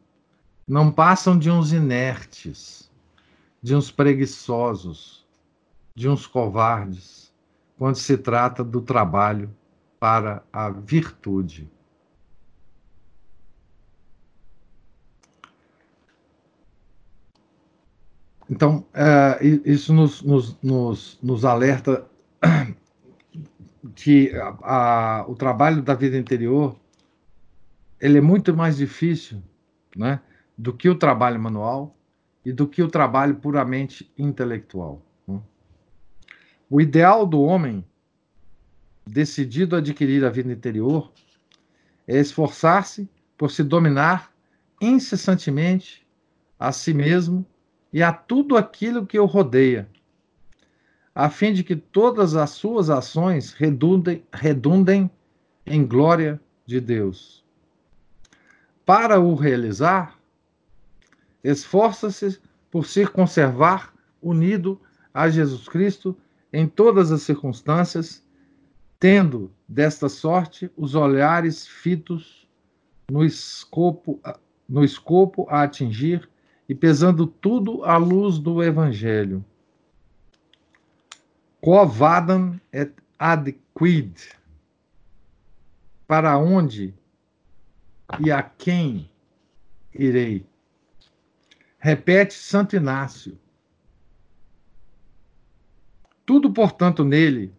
não 0.68 0.92
passam 0.92 1.38
de 1.38 1.50
uns 1.50 1.72
inertes, 1.72 2.92
de 3.62 3.76
uns 3.76 3.92
preguiçosos, 3.92 5.26
de 5.96 6.10
uns 6.10 6.26
covardes, 6.26 7.32
quando 7.78 7.96
se 7.96 8.18
trata 8.18 8.64
do 8.64 8.82
trabalho 8.82 9.54
para 10.00 10.44
a 10.52 10.70
virtude. 10.70 11.70
Então, 18.50 18.86
é, 18.94 19.40
isso 19.66 19.94
nos, 19.94 20.22
nos, 20.22 20.58
nos, 20.62 21.18
nos 21.22 21.46
alerta 21.46 22.06
que 23.96 24.34
a, 24.36 24.58
a, 24.62 25.26
o 25.28 25.36
trabalho 25.36 25.82
da 25.82 25.94
vida 25.94 26.18
interior 26.18 26.76
ele 28.00 28.18
é 28.18 28.22
muito 28.22 28.54
mais 28.54 28.76
difícil, 28.76 29.42
né, 29.96 30.20
do 30.58 30.74
que 30.74 30.90
o 30.90 30.96
trabalho 30.96 31.40
manual 31.40 31.96
e 32.46 32.52
do 32.52 32.68
que 32.68 32.84
o 32.84 32.90
trabalho 32.90 33.36
puramente 33.36 34.12
intelectual. 34.18 35.02
Né? 35.26 35.40
O 36.70 36.82
ideal 36.82 37.26
do 37.26 37.42
homem 37.42 37.86
decidido 39.08 39.76
a 39.76 39.80
adquirir 39.80 40.26
a 40.26 40.30
vida 40.30 40.52
interior 40.52 41.14
é 42.06 42.20
esforçar-se 42.20 43.10
por 43.38 43.52
se 43.52 43.64
dominar 43.64 44.34
incessantemente 44.82 46.06
a 46.60 46.72
si 46.74 46.94
mesmo 46.94 47.46
e 47.92 48.04
a 48.04 48.12
tudo 48.12 48.58
aquilo 48.58 49.06
que 49.06 49.18
o 49.18 49.26
rodeia, 49.26 49.88
a 51.16 51.30
fim 51.30 51.54
de 51.54 51.64
que 51.64 51.76
todas 51.76 52.36
as 52.36 52.52
suas 52.52 52.90
ações 52.90 53.54
redundem, 53.54 54.24
redundem 54.34 55.10
em 55.66 55.86
glória 55.86 56.42
de 56.66 56.80
Deus. 56.80 57.44
Para 58.86 59.20
o 59.20 59.36
realizar, 59.36 60.18
esforça-se 61.44 62.40
por 62.72 62.86
se 62.86 63.06
conservar 63.06 63.94
unido 64.22 64.80
a 65.14 65.30
Jesus 65.30 65.68
Cristo 65.68 66.18
em 66.52 66.68
todas 66.68 67.12
as 67.12 67.22
circunstâncias, 67.22 68.24
tendo 69.00 69.52
desta 69.68 70.10
sorte 70.10 70.72
os 70.76 70.96
olhares 70.96 71.68
fitos 71.68 72.48
no 73.12 73.24
escopo, 73.24 74.20
no 74.68 74.84
escopo 74.84 75.46
a 75.50 75.64
atingir 75.64 76.28
e 76.68 76.74
pesando 76.74 77.28
tudo 77.28 77.84
à 77.84 77.98
luz 77.98 78.40
do 78.40 78.64
Evangelho. 78.64 79.44
Quo 81.64 81.86
vadam 81.88 82.60
et 82.74 82.92
ad 83.18 83.58
quid? 83.74 84.18
Para 86.06 86.38
onde 86.38 86.94
e 88.20 88.30
a 88.30 88.44
quem 88.44 89.10
irei? 89.94 90.46
Repete 91.80 92.34
Santo 92.34 92.76
Inácio. 92.76 93.40
Tudo, 96.26 96.52
portanto, 96.52 97.06
nele, 97.06 97.54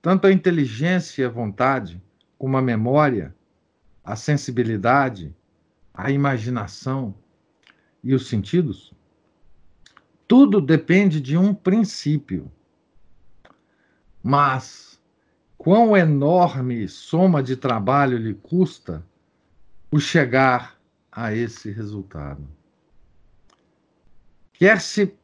tanto 0.00 0.28
a 0.28 0.32
inteligência 0.32 1.22
e 1.22 1.24
a 1.24 1.28
vontade, 1.28 2.00
como 2.38 2.56
a 2.56 2.62
memória, 2.62 3.34
a 4.04 4.14
sensibilidade, 4.14 5.34
a 5.92 6.08
imaginação 6.08 7.12
e 8.00 8.14
os 8.14 8.28
sentidos, 8.28 8.94
tudo 10.28 10.60
depende 10.60 11.20
de 11.20 11.36
um 11.36 11.52
princípio. 11.52 12.48
Mas 14.22 15.00
quão 15.56 15.96
enorme 15.96 16.88
soma 16.88 17.42
de 17.42 17.56
trabalho 17.56 18.18
lhe 18.18 18.34
custa 18.34 19.04
o 19.90 19.98
chegar 19.98 20.78
a 21.10 21.34
esse 21.34 21.70
resultado? 21.70 22.46
quer 24.60 24.78
se 24.78 25.14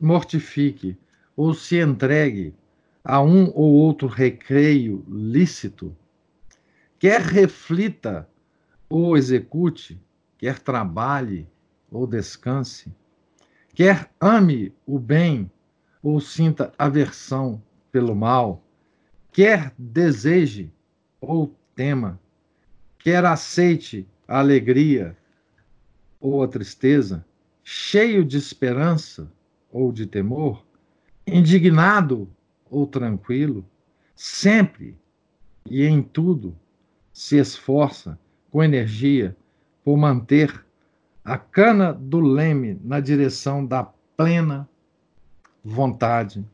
mortifique 0.00 0.98
ou 1.36 1.54
se 1.54 1.80
entregue 1.80 2.52
a 3.04 3.22
um 3.22 3.52
ou 3.54 3.72
outro 3.72 4.08
recreio 4.08 5.04
lícito, 5.08 5.96
quer 6.98 7.20
reflita 7.20 8.28
ou 8.88 9.16
execute, 9.16 10.00
quer 10.36 10.58
trabalhe 10.58 11.46
ou 11.88 12.04
descanse, 12.04 12.92
quer 13.72 14.10
ame 14.20 14.74
o 14.84 14.98
bem 14.98 15.48
ou 16.02 16.20
sinta 16.20 16.72
aversão 16.76 17.62
pelo 17.94 18.12
mal, 18.12 18.60
quer 19.30 19.72
deseje 19.78 20.68
ou 21.20 21.54
tema, 21.76 22.18
quer 22.98 23.24
aceite 23.24 24.04
a 24.26 24.40
alegria 24.40 25.16
ou 26.18 26.42
a 26.42 26.48
tristeza, 26.48 27.24
cheio 27.62 28.24
de 28.24 28.36
esperança 28.36 29.30
ou 29.70 29.92
de 29.92 30.06
temor, 30.06 30.66
indignado 31.24 32.28
ou 32.68 32.84
tranquilo, 32.84 33.64
sempre 34.16 34.98
e 35.64 35.84
em 35.84 36.02
tudo 36.02 36.58
se 37.12 37.36
esforça 37.38 38.18
com 38.50 38.60
energia 38.60 39.36
por 39.84 39.96
manter 39.96 40.66
a 41.24 41.38
cana 41.38 41.92
do 41.92 42.18
leme 42.18 42.76
na 42.82 42.98
direção 42.98 43.64
da 43.64 43.84
plena 44.16 44.68
vontade 45.64 46.44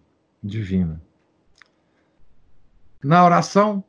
divina. 0.42 1.00
Na 3.02 3.24
oração, 3.24 3.82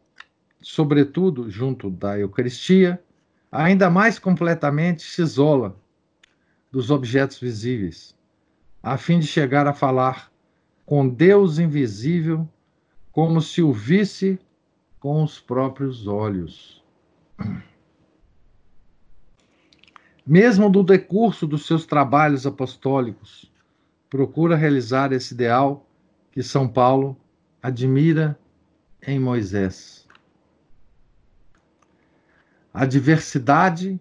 sobretudo 0.62 1.50
junto 1.50 1.90
da 1.90 2.18
Eucaristia, 2.18 3.04
ainda 3.52 3.90
mais 3.90 4.18
completamente 4.18 5.04
se 5.04 5.22
isola 5.22 5.76
dos 6.72 6.90
objetos 6.90 7.38
visíveis, 7.38 8.16
a 8.82 8.98
fim 8.98 9.20
de 9.20 9.28
chegar 9.28 9.68
a 9.68 9.74
falar 9.74 10.32
com 10.86 11.08
Deus 11.08 11.60
invisível, 11.60 12.48
como 13.12 13.42
se 13.42 13.62
o 13.62 13.74
visse 13.74 14.40
com 14.98 15.22
os 15.22 15.42
próprios 15.42 16.08
olhos. 16.08 16.82
Mesmo 20.26 20.70
do 20.70 20.84
decurso 20.84 21.46
dos 21.46 21.66
seus 21.66 21.86
trabalhos 21.86 22.48
apostólicos, 22.48 23.52
procura 24.10 24.56
realizar 24.56 25.12
esse 25.12 25.34
ideal 25.34 25.86
que 26.32 26.42
São 26.42 26.66
Paulo 26.66 27.18
admira 27.62 28.40
em 29.06 29.20
Moisés. 29.20 30.08
A 32.74 32.86
diversidade 32.86 34.00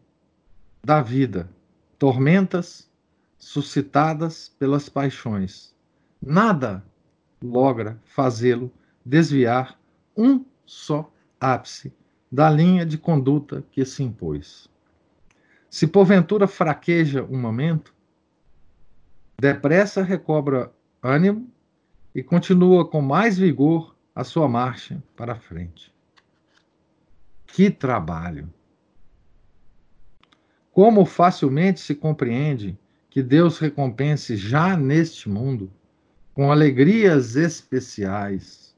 da 0.85 1.03
vida 1.03 1.49
tormentas 1.99 2.91
suscitadas 3.39 4.55
pelas 4.59 4.89
paixões. 4.89 5.75
Nada 6.21 6.85
logra 7.43 7.99
fazê-lo 8.05 8.71
desviar 9.05 9.79
um 10.17 10.45
só 10.65 11.11
ápice 11.41 11.93
da 12.31 12.49
linha 12.49 12.87
de 12.87 12.97
conduta 12.97 13.65
que 13.73 13.85
se 13.85 14.03
impôs. 14.03 14.69
Se 15.69 15.87
porventura 15.87 16.47
fraqueja 16.47 17.25
um 17.25 17.39
momento, 17.39 17.95
depressa 19.39 20.03
recobra 20.03 20.73
ânimo 21.03 21.49
e 22.15 22.23
continua 22.23 22.87
com 22.87 23.01
mais 23.01 23.39
vigor 23.39 23.97
a 24.21 24.25
sua 24.25 24.47
marcha 24.47 25.03
para 25.17 25.35
frente. 25.35 25.91
Que 27.47 27.71
trabalho! 27.71 28.53
Como 30.71 31.07
facilmente 31.07 31.81
se 31.81 31.95
compreende 31.95 32.79
que 33.09 33.23
Deus 33.23 33.59
recompense 33.59 34.37
já 34.37 34.77
neste 34.77 35.27
mundo, 35.27 35.73
com 36.35 36.53
alegrias 36.53 37.35
especiais, 37.35 38.77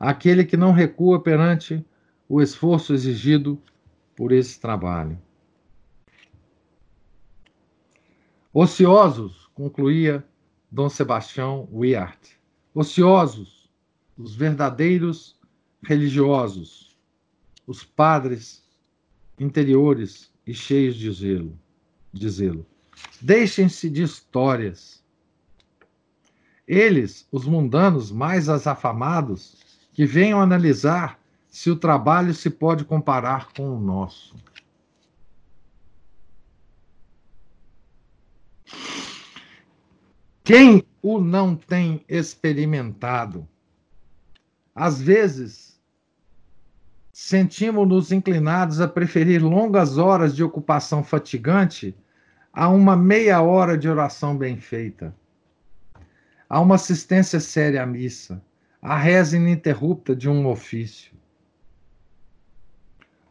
aquele 0.00 0.42
que 0.42 0.56
não 0.56 0.72
recua 0.72 1.22
perante 1.22 1.84
o 2.26 2.40
esforço 2.40 2.94
exigido 2.94 3.60
por 4.16 4.32
esse 4.32 4.58
trabalho. 4.58 5.20
Ociosos, 8.54 9.50
concluía 9.52 10.26
Dom 10.70 10.88
Sebastião 10.88 11.68
Wiart, 11.70 12.30
ociosos, 12.74 13.61
os 14.16 14.34
verdadeiros 14.34 15.38
religiosos, 15.82 16.96
os 17.66 17.82
padres 17.84 18.62
interiores 19.38 20.32
e 20.46 20.54
cheios 20.54 20.94
de 20.96 21.10
zelo, 21.10 21.58
de 22.12 22.28
zelo. 22.28 22.66
Deixem-se 23.20 23.88
de 23.88 24.02
histórias. 24.02 25.02
Eles, 26.66 27.26
os 27.32 27.44
mundanos 27.44 28.10
mais 28.10 28.48
afamados, 28.48 29.56
que 29.92 30.06
venham 30.06 30.40
analisar 30.40 31.18
se 31.48 31.70
o 31.70 31.76
trabalho 31.76 32.34
se 32.34 32.48
pode 32.48 32.84
comparar 32.84 33.52
com 33.52 33.76
o 33.76 33.80
nosso. 33.80 34.34
Quem 40.44 40.84
o 41.00 41.20
não 41.20 41.54
tem 41.54 42.04
experimentado? 42.08 43.46
Às 44.74 45.00
vezes, 45.00 45.80
sentimos-nos 47.12 48.10
inclinados 48.10 48.80
a 48.80 48.88
preferir 48.88 49.44
longas 49.44 49.98
horas 49.98 50.34
de 50.34 50.42
ocupação 50.42 51.04
fatigante 51.04 51.94
a 52.52 52.68
uma 52.68 52.96
meia 52.96 53.40
hora 53.42 53.76
de 53.76 53.88
oração 53.88 54.36
bem 54.36 54.58
feita, 54.58 55.14
a 56.48 56.60
uma 56.60 56.76
assistência 56.76 57.40
séria 57.40 57.82
à 57.82 57.86
missa, 57.86 58.42
a 58.80 58.96
reza 58.96 59.36
ininterrupta 59.36 60.16
de 60.16 60.28
um 60.28 60.46
ofício. 60.46 61.12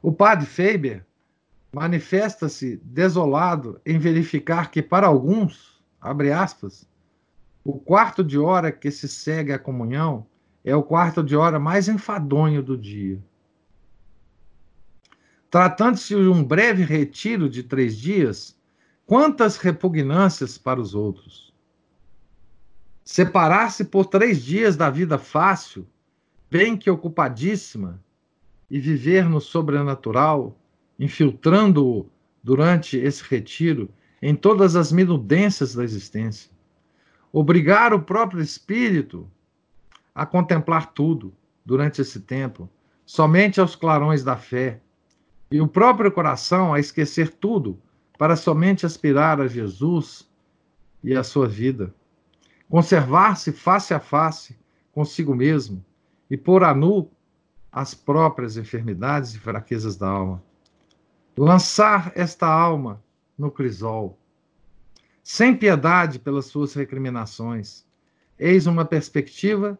O 0.02 0.12
padre 0.12 0.46
Faber 0.46 1.06
manifesta-se 1.74 2.78
desolado 2.84 3.80
em 3.86 3.98
verificar 3.98 4.72
que, 4.72 4.82
para 4.82 5.08
alguns, 5.08 5.84
abre 6.00 6.32
aspas, 6.32 6.90
o 7.64 7.80
quarto 7.80 8.24
de 8.24 8.40
hora 8.40 8.72
que 8.72 8.90
se 8.90 9.08
segue 9.08 9.54
à 9.54 9.60
comunhão 9.60 10.26
é 10.64 10.76
o 10.76 10.84
quarto 10.84 11.24
de 11.24 11.36
hora 11.36 11.60
mais 11.60 11.88
enfadonho 11.88 12.62
do 12.62 12.78
dia. 12.78 13.22
Tratando-se 15.50 16.16
de 16.16 16.28
um 16.28 16.44
breve 16.44 16.84
retiro 16.84 17.50
de 17.50 17.64
três 17.64 17.98
dias, 17.98 18.58
quantas 19.06 19.58
repugnâncias 19.58 20.58
para 20.58 20.80
os 20.80 20.96
outros. 20.96 21.54
Separar-se 23.04 23.84
por 23.84 24.06
três 24.06 24.42
dias 24.42 24.78
da 24.78 24.90
vida 24.90 25.18
fácil, 25.18 25.86
bem 26.50 26.78
que 26.78 26.90
ocupadíssima, 26.90 28.02
e 28.70 28.80
viver 28.80 29.28
no 29.28 29.42
sobrenatural, 29.42 30.58
infiltrando-o 30.98 32.10
durante 32.42 32.96
esse 32.96 33.22
retiro 33.22 33.90
em 34.22 34.34
todas 34.34 34.78
as 34.78 34.94
minudências 34.94 35.76
da 35.76 35.84
existência. 35.84 36.50
Obrigar 37.34 37.94
o 37.94 38.02
próprio 38.02 38.42
espírito 38.42 39.30
a 40.14 40.26
contemplar 40.26 40.94
tudo 40.94 41.34
durante 41.66 42.02
esse 42.02 42.20
tempo, 42.22 42.70
somente 43.06 43.60
aos 43.60 43.76
clarões 43.76 44.24
da 44.24 44.36
fé, 44.36 44.82
e 45.52 45.60
o 45.60 45.68
próprio 45.68 46.12
coração 46.12 46.74
a 46.74 46.80
esquecer 46.80 47.30
tudo 47.30 47.80
para 48.18 48.36
somente 48.36 48.86
aspirar 48.86 49.42
a 49.42 49.48
Jesus 49.48 50.30
e 51.04 51.16
a 51.16 51.24
sua 51.24 51.48
vida. 51.48 51.94
Conservar-se 52.70 53.52
face 53.52 53.94
a 53.94 54.00
face 54.00 54.58
consigo 54.94 55.36
mesmo 55.36 55.84
e 56.30 56.38
pôr 56.38 56.64
a 56.64 56.74
nu 56.74 57.10
as 57.72 57.94
próprias 57.94 58.58
enfermidades 58.58 59.34
e 59.34 59.40
fraquezas 59.40 59.98
da 59.98 60.08
alma. 60.08 60.44
Lançar 61.38 62.12
esta 62.16 62.48
alma 62.48 63.02
no 63.38 63.50
crisol, 63.50 64.18
sem 65.24 65.56
piedade 65.56 66.20
pelas 66.20 66.46
suas 66.46 66.74
recriminações. 66.74 67.86
Eis 68.38 68.68
uma 68.68 68.86
perspectiva 68.86 69.80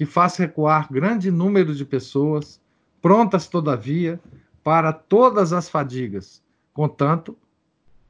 que 0.00 0.06
faz 0.06 0.36
recuar 0.36 0.90
grande 0.90 1.30
número 1.30 1.74
de 1.74 1.84
pessoas, 1.84 2.58
prontas, 3.02 3.46
todavia, 3.46 4.18
para 4.64 4.94
todas 4.94 5.52
as 5.52 5.68
fadigas, 5.68 6.42
contanto 6.72 7.36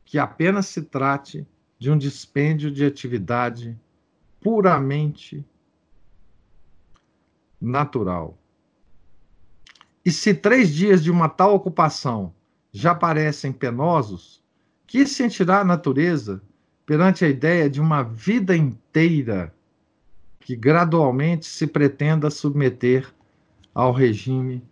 que 0.05 0.16
apenas 0.16 0.66
se 0.66 0.82
trate 0.82 1.45
de 1.80 1.91
um 1.91 1.99
dispêndio 1.99 2.70
de 2.70 2.84
atividade 2.84 3.76
puramente 4.41 5.45
natural. 7.61 8.38
E 10.05 10.12
se 10.12 10.32
três 10.32 10.72
dias 10.72 11.03
de 11.03 11.11
uma 11.11 11.28
tal 11.28 11.57
ocupação 11.57 12.32
já 12.70 12.95
parecem 12.95 13.51
penosos, 13.51 14.41
que 14.86 15.05
sentirá 15.05 15.62
a 15.62 15.64
natureza 15.64 16.41
perante 16.86 17.24
a 17.24 17.28
ideia 17.28 17.68
de 17.68 17.80
uma 17.80 18.05
vida 18.05 18.57
inteira 18.57 19.53
que 20.41 20.57
gradualmente 20.57 21.47
se 21.47 21.66
pretenda 21.66 22.30
submeter 22.30 23.14
ao 23.74 23.93
regime 23.93 24.62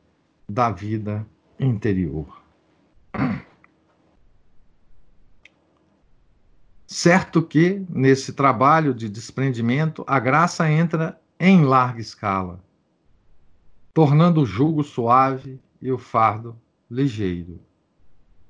da 0.48 0.70
vida 0.70 1.24
interior? 1.60 2.42
Certo 6.86 7.42
que, 7.42 7.84
nesse 7.88 8.32
trabalho 8.32 8.94
de 8.94 9.10
desprendimento, 9.10 10.02
a 10.06 10.18
graça 10.18 10.68
entra 10.70 11.20
em 11.38 11.62
larga 11.64 12.00
escala, 12.00 12.64
tornando 13.92 14.40
o 14.40 14.46
jugo 14.46 14.82
suave 14.82 15.60
e 15.82 15.92
o 15.92 15.98
fardo 15.98 16.58
ligeiro. 16.90 17.60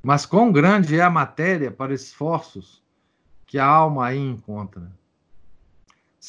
Mas 0.01 0.25
quão 0.25 0.53
grande 0.53 0.99
é 0.99 1.03
a 1.03 1.11
matéria 1.11 1.71
para 1.71 1.93
esforços 1.93 2.81
que 3.45 3.59
a 3.59 3.67
alma 3.67 4.07
aí 4.07 4.19
encontra? 4.19 4.98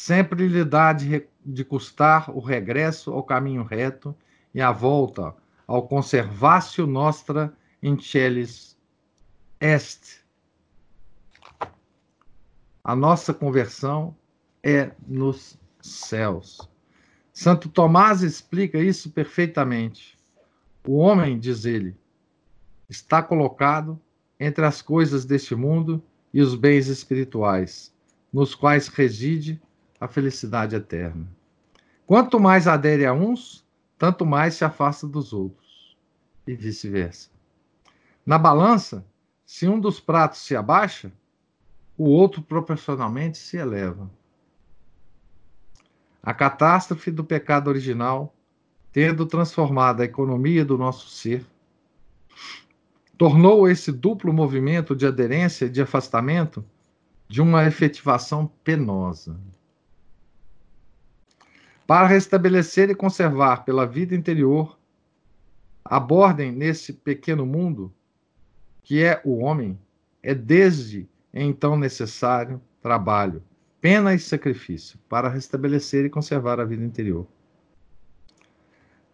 Sempre 0.01 0.47
lhe 0.47 0.63
dá 0.63 0.93
de, 0.93 1.27
de 1.45 1.65
custar 1.65 2.31
o 2.31 2.39
regresso 2.39 3.11
ao 3.11 3.21
caminho 3.21 3.63
reto 3.63 4.15
e 4.53 4.61
a 4.61 4.71
volta 4.71 5.35
ao 5.67 5.89
conservatio 5.89 6.87
nostra 6.87 7.53
in 7.83 7.99
celis 7.99 8.77
est 9.59 10.23
a 12.81 12.95
nossa 12.95 13.33
conversão 13.33 14.15
é 14.63 14.91
nos 15.05 15.59
céus. 15.81 16.61
Santo 17.33 17.67
Tomás 17.67 18.23
explica 18.23 18.79
isso 18.79 19.11
perfeitamente. 19.11 20.17
O 20.87 20.95
homem, 20.95 21.37
diz 21.37 21.65
ele, 21.65 21.93
está 22.89 23.21
colocado 23.21 23.99
entre 24.39 24.65
as 24.65 24.81
coisas 24.81 25.25
deste 25.25 25.55
mundo 25.55 26.01
e 26.33 26.41
os 26.41 26.55
bens 26.55 26.87
espirituais, 26.87 27.93
nos 28.31 28.55
quais 28.55 28.87
reside 28.87 29.61
a 29.99 30.07
felicidade 30.07 30.75
eterna. 30.75 31.27
Quanto 32.05 32.39
mais 32.39 32.67
adere 32.67 33.05
a 33.05 33.13
uns, 33.13 33.65
tanto 33.97 34.25
mais 34.25 34.55
se 34.55 34.63
afasta 34.63 35.07
dos 35.07 35.33
outros, 35.33 35.97
e 36.47 36.55
vice-versa. 36.55 37.29
Na 38.25 38.37
balança, 38.37 39.05
se 39.45 39.67
um 39.67 39.79
dos 39.79 39.99
pratos 39.99 40.39
se 40.39 40.55
abaixa, 40.55 41.11
o 41.97 42.05
outro 42.05 42.41
proporcionalmente 42.41 43.37
se 43.37 43.57
eleva. 43.57 44.09
A 46.21 46.33
catástrofe 46.33 47.11
do 47.11 47.23
pecado 47.23 47.67
original, 47.67 48.33
tendo 48.91 49.25
transformado 49.25 50.01
a 50.01 50.05
economia 50.05 50.63
do 50.63 50.77
nosso 50.77 51.09
ser, 51.09 51.45
tornou 53.17 53.67
esse 53.67 53.91
duplo 53.91 54.31
movimento 54.31 54.95
de 54.95 55.05
aderência 55.05 55.65
e 55.65 55.69
de 55.69 55.81
afastamento 55.81 56.63
de 57.27 57.41
uma 57.41 57.65
efetivação 57.65 58.49
penosa. 58.63 59.37
Para 61.89 62.05
restabelecer 62.05 62.91
e 62.91 62.93
conservar 62.93 63.65
pela 63.65 63.83
vida 63.83 64.13
interior, 64.13 64.77
abordem 65.83 66.51
nesse 66.51 66.93
pequeno 66.93 67.47
mundo, 67.47 67.91
que 68.83 69.03
é 69.03 69.19
o 69.25 69.39
homem, 69.39 69.75
é 70.21 70.35
desde 70.35 71.09
então 71.33 71.75
necessário 71.75 72.61
trabalho, 72.79 73.41
pena 73.81 74.13
e 74.13 74.19
sacrifício 74.19 74.99
para 75.09 75.29
restabelecer 75.29 76.05
e 76.05 76.11
conservar 76.11 76.59
a 76.59 76.63
vida 76.63 76.85
interior. 76.85 77.25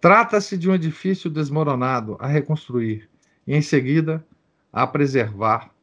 Trata-se 0.01 0.57
de 0.57 0.69
um 0.69 0.75
edifício 0.75 1.29
desmoronado 1.29 2.17
a 2.19 2.27
reconstruir 2.27 3.09
e, 3.47 3.55
em 3.55 3.61
seguida, 3.61 4.21
a 4.73 4.85
preservar 4.85 5.73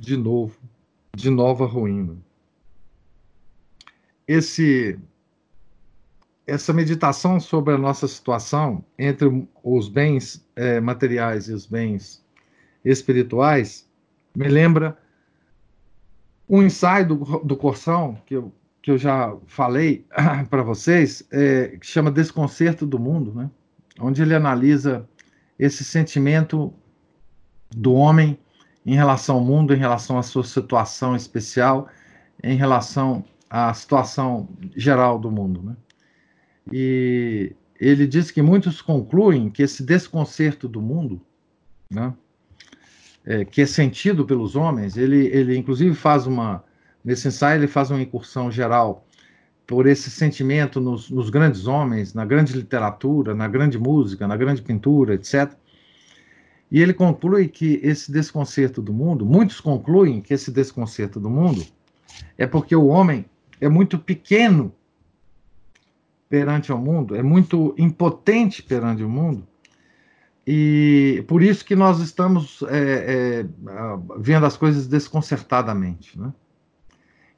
de 0.00 0.16
novo, 0.16 0.58
de 1.14 1.30
nova 1.30 1.64
ruína. 1.64 2.16
Esse 4.26 4.98
essa 6.46 6.72
meditação 6.72 7.40
sobre 7.40 7.74
a 7.74 7.78
nossa 7.78 8.06
situação 8.06 8.84
entre 8.98 9.48
os 9.62 9.88
bens 9.88 10.46
eh, 10.54 10.80
materiais 10.80 11.48
e 11.48 11.52
os 11.52 11.66
bens 11.66 12.24
espirituais 12.84 13.88
me 14.34 14.48
lembra 14.48 14.96
um 16.48 16.62
ensaio 16.62 17.08
do, 17.08 17.16
do 17.40 17.56
que 18.24 18.36
eu, 18.36 18.52
que 18.80 18.90
eu 18.90 18.98
já 18.98 19.34
falei 19.46 20.06
para 20.48 20.62
vocês, 20.62 21.26
é, 21.32 21.76
que 21.80 21.86
chama 21.86 22.10
Desconcerto 22.10 22.86
do 22.86 22.98
Mundo, 22.98 23.34
né? 23.34 23.50
onde 23.98 24.22
ele 24.22 24.34
analisa 24.34 25.08
esse 25.58 25.82
sentimento 25.82 26.72
do 27.70 27.94
homem 27.94 28.38
em 28.84 28.94
relação 28.94 29.36
ao 29.36 29.44
mundo, 29.44 29.74
em 29.74 29.78
relação 29.78 30.18
à 30.18 30.22
sua 30.22 30.44
situação 30.44 31.16
especial, 31.16 31.88
em 32.42 32.56
relação 32.56 33.24
à 33.50 33.72
situação 33.74 34.48
geral 34.76 35.18
do 35.18 35.30
mundo. 35.30 35.62
Né? 35.62 35.76
E 36.72 37.54
ele 37.80 38.06
diz 38.06 38.30
que 38.30 38.42
muitos 38.42 38.80
concluem 38.80 39.50
que 39.50 39.62
esse 39.62 39.82
desconcerto 39.82 40.68
do 40.68 40.80
mundo, 40.80 41.20
né, 41.90 42.12
é, 43.24 43.44
que 43.44 43.62
é 43.62 43.66
sentido 43.66 44.24
pelos 44.24 44.56
homens, 44.56 44.96
ele, 44.96 45.26
ele 45.26 45.56
inclusive 45.56 45.94
faz 45.94 46.26
uma, 46.26 46.64
nesse 47.04 47.28
ensaio, 47.28 47.60
ele 47.60 47.66
faz 47.66 47.90
uma 47.90 48.00
incursão 48.00 48.50
geral 48.50 49.06
por 49.66 49.86
esse 49.86 50.10
sentimento 50.10 50.80
nos, 50.80 51.10
nos 51.10 51.28
grandes 51.28 51.66
homens, 51.66 52.14
na 52.14 52.24
grande 52.24 52.52
literatura, 52.52 53.34
na 53.34 53.48
grande 53.48 53.78
música, 53.78 54.26
na 54.26 54.36
grande 54.36 54.62
pintura, 54.62 55.14
etc. 55.14 55.52
E 56.70 56.80
ele 56.80 56.92
conclui 56.92 57.48
que 57.48 57.80
esse 57.82 58.10
desconcerto 58.10 58.80
do 58.80 58.92
mundo, 58.92 59.26
muitos 59.26 59.60
concluem 59.60 60.20
que 60.20 60.32
esse 60.32 60.50
desconcerto 60.50 61.18
do 61.18 61.28
mundo 61.28 61.64
é 62.38 62.46
porque 62.46 62.74
o 62.74 62.86
homem 62.86 63.24
é 63.60 63.68
muito 63.68 63.98
pequeno 63.98 64.72
perante 66.28 66.72
o 66.72 66.78
mundo, 66.78 67.14
é 67.14 67.22
muito 67.22 67.74
impotente 67.78 68.62
perante 68.62 69.02
o 69.02 69.08
mundo, 69.08 69.46
e 70.46 71.24
por 71.26 71.42
isso 71.42 71.64
que 71.64 71.74
nós 71.74 71.98
estamos 71.98 72.62
é, 72.68 73.42
é, 73.42 73.46
vendo 74.18 74.46
as 74.46 74.56
coisas 74.56 74.86
desconcertadamente. 74.86 76.18
Né? 76.18 76.32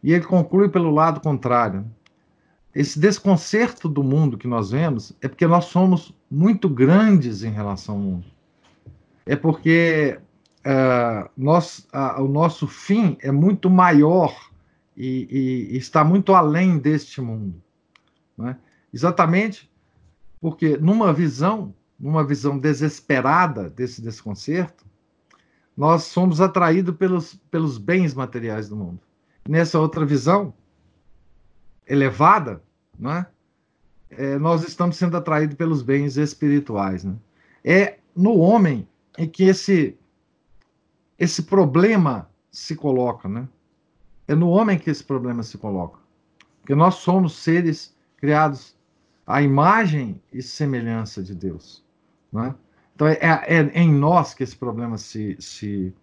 E 0.03 0.12
ele 0.12 0.24
conclui 0.24 0.68
pelo 0.68 0.91
lado 0.91 1.20
contrário. 1.20 1.86
Esse 2.74 3.01
desconcerto 3.01 3.89
do 3.89 4.05
mundo 4.05 4.36
que 4.36 4.47
nós 4.47 4.70
vemos 4.70 5.14
é 5.22 5.28
porque 5.28 5.47
nós 5.47 5.64
somos 5.64 6.14
muito 6.30 6.68
grandes 6.68 7.43
em 7.43 7.51
relação 7.51 7.95
ao 7.95 8.01
mundo. 8.01 8.26
É 9.24 9.34
porque 9.34 10.20
uh, 10.66 11.30
nós, 11.34 11.89
uh, 11.95 12.22
o 12.22 12.28
nosso 12.28 12.66
fim 12.68 13.16
é 13.22 13.32
muito 13.32 13.70
maior 13.70 14.34
e, 14.95 15.26
e, 15.30 15.74
e 15.74 15.76
está 15.78 16.05
muito 16.05 16.34
além 16.34 16.76
deste 16.78 17.22
mundo. 17.22 17.61
Né? 18.36 18.55
Exatamente 18.93 19.70
porque, 20.41 20.76
numa 20.76 21.12
visão 21.12 21.74
numa 21.99 22.24
visão 22.24 22.59
desesperada 22.59 23.68
desse 23.68 24.01
desconcerto, 24.01 24.86
nós 25.76 26.05
somos 26.05 26.41
atraídos 26.41 26.95
pelos, 26.97 27.34
pelos 27.51 27.76
bens 27.76 28.14
materiais 28.14 28.68
do 28.68 28.76
mundo. 28.76 29.01
Nessa 29.49 29.80
outra 29.80 30.05
visão 30.07 30.55
elevada, 31.86 32.62
não 32.99 33.12
é? 33.12 33.26
é 34.11 34.39
nós 34.39 34.62
estamos 34.66 34.97
sendo 34.97 35.16
atraídos 35.16 35.57
pelos 35.57 35.82
bens 35.82 36.16
espirituais. 36.16 37.05
Né? 37.05 37.16
É 37.64 37.99
no 38.14 38.36
homem 38.39 38.86
em 39.16 39.28
que 39.28 39.45
esse, 39.45 39.97
esse 41.18 41.43
problema 41.45 42.30
se 42.51 42.76
coloca. 42.76 43.28
Né? 43.28 43.49
É 44.26 44.34
no 44.34 44.51
homem 44.51 44.78
que 44.78 44.91
esse 44.91 45.03
problema 45.03 45.43
se 45.43 45.59
coloca. 45.59 45.99
Porque 46.61 46.74
nós 46.74 46.97
somos 46.97 47.36
seres 47.36 47.97
criados 48.16 48.76
à 49.29 49.43
imagem 49.43 50.22
e 50.33 50.41
semelhança 50.41 51.22
de 51.22 51.35
Deus. 51.35 51.85
Né? 52.33 52.55
Então, 52.95 53.07
é, 53.07 53.18
é, 53.20 53.59
é, 53.59 53.83
em 53.83 53.93
nós 53.93 54.33
que 54.33 54.43
esse 54.43 54.57
problema 54.57 54.97
se. 54.97 55.37
se 55.39 55.95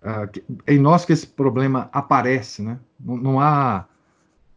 uh, 0.00 0.62
em 0.66 0.78
nós 0.78 1.04
que 1.04 1.12
esse 1.12 1.26
problema 1.26 1.90
aparece, 1.92 2.62
né? 2.62 2.78
Não, 2.98 3.16
não 3.16 3.40
há. 3.40 3.84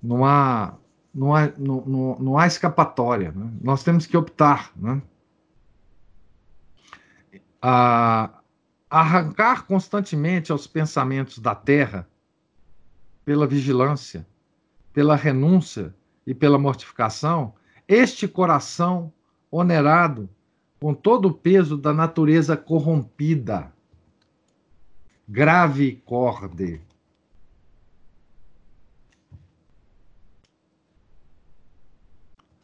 Não 0.02 0.24
há. 0.24 0.76
Não 1.14 1.36
há, 1.36 1.52
não, 1.58 1.84
não, 1.86 2.20
não 2.20 2.38
há 2.38 2.48
escapatória. 2.48 3.32
Né? 3.32 3.52
Nós 3.62 3.84
temos 3.84 4.06
que 4.06 4.16
optar. 4.16 4.72
Né? 4.76 5.02
Arrancar 8.90 9.66
constantemente 9.66 10.52
aos 10.52 10.68
pensamentos 10.68 11.40
da 11.40 11.56
terra 11.56 12.08
pela 13.24 13.46
vigilância, 13.46 14.26
pela 14.92 15.16
renúncia 15.16 15.94
e 16.26 16.34
pela 16.34 16.58
mortificação, 16.58 17.54
este 17.88 18.28
coração 18.28 19.12
onerado 19.52 20.30
com 20.80 20.94
todo 20.94 21.28
o 21.28 21.34
peso 21.34 21.78
da 21.78 21.94
natureza 21.94 22.58
corrompida. 22.58 23.72
Grave 25.28 26.02
corde. 26.06 26.82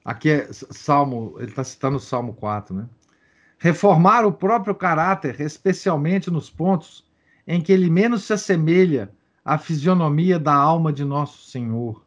Aqui 0.03 0.32
é 0.32 0.49
Salmo, 0.51 1.36
ele 1.38 1.51
está 1.51 1.63
citando 1.63 1.97
o 1.97 1.99
Salmo 1.99 2.34
4, 2.34 2.76
né? 2.76 2.89
Reformar 3.59 4.26
o 4.26 4.32
próprio 4.32 4.74
caráter, 4.74 5.39
especialmente 5.39 6.32
nos 6.32 6.49
pontos 6.49 7.05
em 7.45 7.61
que 7.61 7.72
ele 7.72 7.89
menos 7.89 8.24
se 8.24 8.34
assemelha 8.34 9.11
à 9.43 9.57
fisionomia 9.57 10.39
da 10.39 10.53
alma 10.53 10.91
de 10.91 11.05
nosso 11.05 11.49
Senhor. 11.49 12.03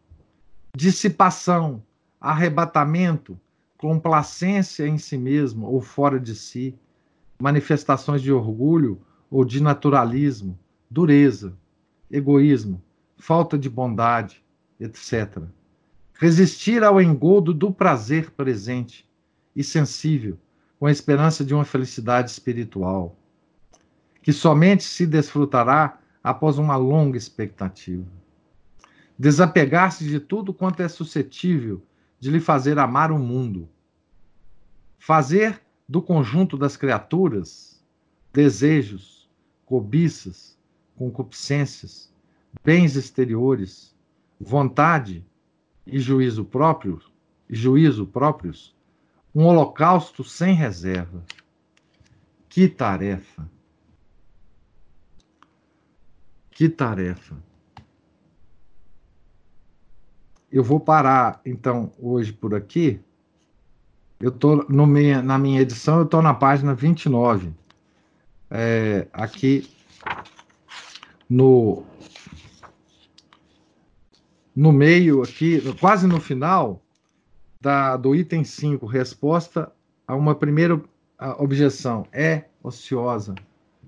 Dissipação, 0.76 1.82
arrebatamento, 2.22 3.36
complacência 3.76 4.86
em 4.86 4.96
si 4.96 5.18
mesmo 5.18 5.66
ou 5.66 5.80
fora 5.80 6.20
de 6.20 6.36
si, 6.36 6.78
manifestações 7.36 8.22
de 8.22 8.32
orgulho 8.32 9.02
ou 9.28 9.44
de 9.44 9.60
naturalismo, 9.60 10.56
dureza, 10.88 11.52
egoísmo, 12.08 12.80
falta 13.18 13.58
de 13.58 13.68
bondade, 13.68 14.40
etc. 14.78 15.42
Resistir 16.14 16.84
ao 16.84 17.02
engodo 17.02 17.52
do 17.52 17.72
prazer 17.72 18.30
presente 18.30 19.04
e 19.56 19.64
sensível, 19.64 20.38
com 20.78 20.86
a 20.86 20.92
esperança 20.92 21.44
de 21.44 21.52
uma 21.52 21.64
felicidade 21.64 22.30
espiritual, 22.30 23.16
que 24.22 24.32
somente 24.32 24.84
se 24.84 25.06
desfrutará 25.06 25.98
após 26.22 26.56
uma 26.56 26.76
longa 26.76 27.18
expectativa. 27.18 28.06
Desapegar-se 29.18 30.04
de 30.04 30.20
tudo 30.20 30.54
quanto 30.54 30.82
é 30.82 30.88
suscetível 30.88 31.82
de 32.22 32.30
lhe 32.30 32.38
fazer 32.38 32.78
amar 32.78 33.10
o 33.10 33.18
mundo. 33.18 33.68
Fazer 34.96 35.60
do 35.88 36.00
conjunto 36.00 36.56
das 36.56 36.76
criaturas 36.76 37.84
desejos, 38.32 39.28
cobiças, 39.66 40.56
concupiscências, 40.94 42.14
bens 42.62 42.94
exteriores, 42.94 43.92
vontade 44.40 45.26
e 45.84 45.98
juízo 45.98 46.44
próprio, 46.44 47.00
juízo 47.50 48.06
próprios, 48.06 48.72
um 49.34 49.44
holocausto 49.44 50.22
sem 50.22 50.54
reserva. 50.54 51.24
Que 52.48 52.68
tarefa! 52.68 53.50
Que 56.52 56.68
tarefa! 56.68 57.36
Eu 60.52 60.62
vou 60.62 60.78
parar, 60.78 61.40
então, 61.46 61.90
hoje 61.98 62.32
por 62.32 62.54
aqui. 62.54 63.00
Eu 64.20 64.28
estou 64.28 64.66
na 64.68 65.38
minha 65.38 65.60
edição, 65.60 65.98
eu 65.98 66.04
estou 66.04 66.20
na 66.20 66.34
página 66.34 66.74
29. 66.74 67.52
É, 68.50 69.08
aqui 69.12 69.68
no, 71.28 71.82
no 74.54 74.70
meio, 74.70 75.22
aqui, 75.22 75.60
quase 75.80 76.06
no 76.06 76.20
final, 76.20 76.82
da, 77.58 77.96
do 77.96 78.14
item 78.14 78.44
5, 78.44 78.84
resposta 78.84 79.72
a 80.06 80.14
uma 80.14 80.34
primeira 80.34 80.78
objeção. 81.38 82.06
É 82.12 82.44
ociosa 82.62 83.34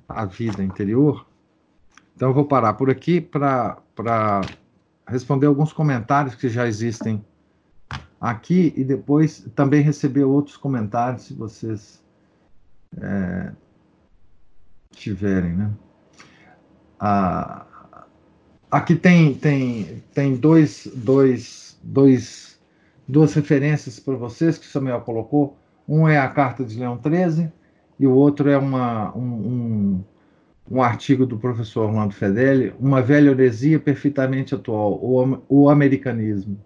a 0.08 0.24
vida 0.24 0.64
interior? 0.64 1.26
Então, 2.16 2.30
eu 2.30 2.34
vou 2.34 2.46
parar 2.46 2.72
por 2.72 2.88
aqui 2.88 3.20
para 3.20 3.76
responder 5.06 5.46
alguns 5.46 5.72
comentários 5.72 6.34
que 6.34 6.48
já 6.48 6.66
existem 6.66 7.24
aqui 8.20 8.72
e 8.76 8.84
depois 8.84 9.46
também 9.54 9.82
receber 9.82 10.24
outros 10.24 10.56
comentários, 10.56 11.24
se 11.24 11.34
vocês 11.34 12.02
é, 13.00 13.52
tiverem, 14.92 15.54
né? 15.54 15.70
Ah, 16.98 17.66
aqui 18.70 18.94
tem, 18.94 19.34
tem, 19.34 20.02
tem 20.14 20.36
dois, 20.36 20.88
dois, 20.94 21.78
dois, 21.82 22.58
duas 23.06 23.34
referências 23.34 24.00
para 24.00 24.14
vocês 24.14 24.56
que 24.56 24.66
o 24.66 24.70
Samuel 24.70 25.00
colocou. 25.02 25.58
Um 25.86 26.08
é 26.08 26.18
a 26.18 26.28
carta 26.28 26.64
de 26.64 26.78
Leão 26.78 26.96
13 26.96 27.52
e 28.00 28.06
o 28.06 28.12
outro 28.12 28.48
é 28.48 28.56
uma, 28.56 29.14
um, 29.14 29.20
um 29.20 30.04
um 30.70 30.82
artigo 30.82 31.26
do 31.26 31.38
professor 31.38 31.86
Orlando 31.88 32.14
Fedeli, 32.14 32.74
Uma 32.78 33.02
Velha 33.02 33.30
Heresia 33.30 33.78
Perfeitamente 33.78 34.54
Atual, 34.54 34.94
o, 35.02 35.42
o 35.48 35.68
Americanismo. 35.70 36.58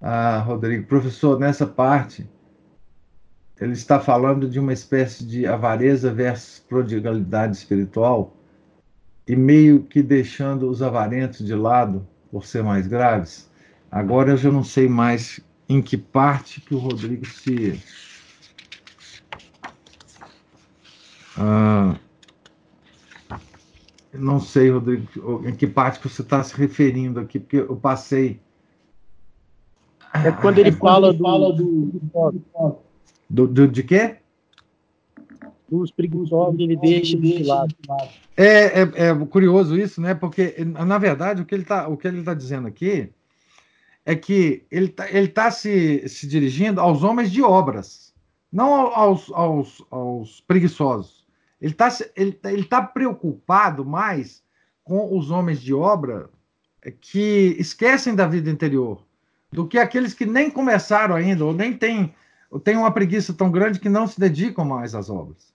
Ah, 0.00 0.38
Rodrigo, 0.38 0.86
professor, 0.86 1.38
nessa 1.38 1.66
parte, 1.66 2.28
ele 3.60 3.72
está 3.72 3.98
falando 3.98 4.48
de 4.48 4.60
uma 4.60 4.72
espécie 4.72 5.24
de 5.24 5.46
avareza 5.46 6.12
versus 6.12 6.60
prodigalidade 6.60 7.56
espiritual 7.56 8.36
e 9.26 9.34
meio 9.34 9.82
que 9.82 10.02
deixando 10.02 10.68
os 10.70 10.82
avarentos 10.82 11.44
de 11.44 11.54
lado 11.54 12.06
por 12.30 12.44
ser 12.44 12.62
mais 12.62 12.86
graves. 12.86 13.50
Agora 13.96 14.32
eu 14.32 14.36
já 14.36 14.52
não 14.52 14.62
sei 14.62 14.90
mais 14.90 15.40
em 15.66 15.80
que 15.80 15.96
parte 15.96 16.60
que 16.60 16.74
o 16.74 16.78
Rodrigo 16.78 17.24
se. 17.24 17.82
Ah, 21.34 21.96
não 24.12 24.38
sei, 24.38 24.68
Rodrigo, 24.70 25.08
em 25.48 25.56
que 25.56 25.66
parte 25.66 25.98
que 25.98 26.10
você 26.10 26.20
está 26.20 26.44
se 26.44 26.54
referindo 26.54 27.18
aqui, 27.18 27.40
porque 27.40 27.56
eu 27.56 27.74
passei. 27.74 28.38
É 30.12 30.30
quando 30.30 30.58
ele, 30.58 30.68
é 30.68 30.72
fala, 30.72 31.14
quando 31.16 31.54
ele 31.54 32.02
fala 32.12 32.32
do, 32.34 32.36
do, 33.30 33.46
do. 33.48 33.66
De 33.66 33.82
quê? 33.82 34.16
Dos 35.70 35.90
preguiçosos, 35.90 36.60
ele 36.60 36.76
deixa 36.76 37.16
de 37.16 37.42
lado. 37.44 37.74
É, 38.36 38.82
é, 38.82 39.08
é 39.08 39.26
curioso 39.30 39.74
isso, 39.74 40.02
né? 40.02 40.14
Porque, 40.14 40.54
na 40.66 40.98
verdade, 40.98 41.40
o 41.40 41.46
que 41.46 41.54
ele 41.54 41.62
está 41.62 41.88
tá 42.24 42.34
dizendo 42.34 42.68
aqui 42.68 43.10
é 44.06 44.14
que 44.14 44.64
ele 44.70 44.86
está 44.86 45.10
ele 45.10 45.28
tá 45.28 45.50
se, 45.50 46.08
se 46.08 46.28
dirigindo 46.28 46.80
aos 46.80 47.02
homens 47.02 47.30
de 47.30 47.42
obras, 47.42 48.14
não 48.52 48.72
aos, 48.72 49.30
aos, 49.32 49.84
aos 49.90 50.40
preguiçosos. 50.40 51.26
Ele 51.60 51.72
está 51.72 51.88
ele, 52.14 52.38
ele 52.44 52.64
tá 52.64 52.80
preocupado 52.80 53.84
mais 53.84 54.44
com 54.84 55.18
os 55.18 55.32
homens 55.32 55.60
de 55.60 55.74
obra 55.74 56.30
que 57.00 57.56
esquecem 57.58 58.14
da 58.14 58.28
vida 58.28 58.48
interior 58.48 59.04
do 59.50 59.66
que 59.66 59.78
aqueles 59.78 60.14
que 60.14 60.24
nem 60.24 60.50
começaram 60.50 61.16
ainda, 61.16 61.44
ou 61.44 61.52
nem 61.52 61.72
têm, 61.76 62.14
têm 62.62 62.76
uma 62.76 62.92
preguiça 62.92 63.32
tão 63.32 63.50
grande 63.50 63.80
que 63.80 63.88
não 63.88 64.06
se 64.06 64.20
dedicam 64.20 64.64
mais 64.64 64.94
às 64.94 65.10
obras. 65.10 65.52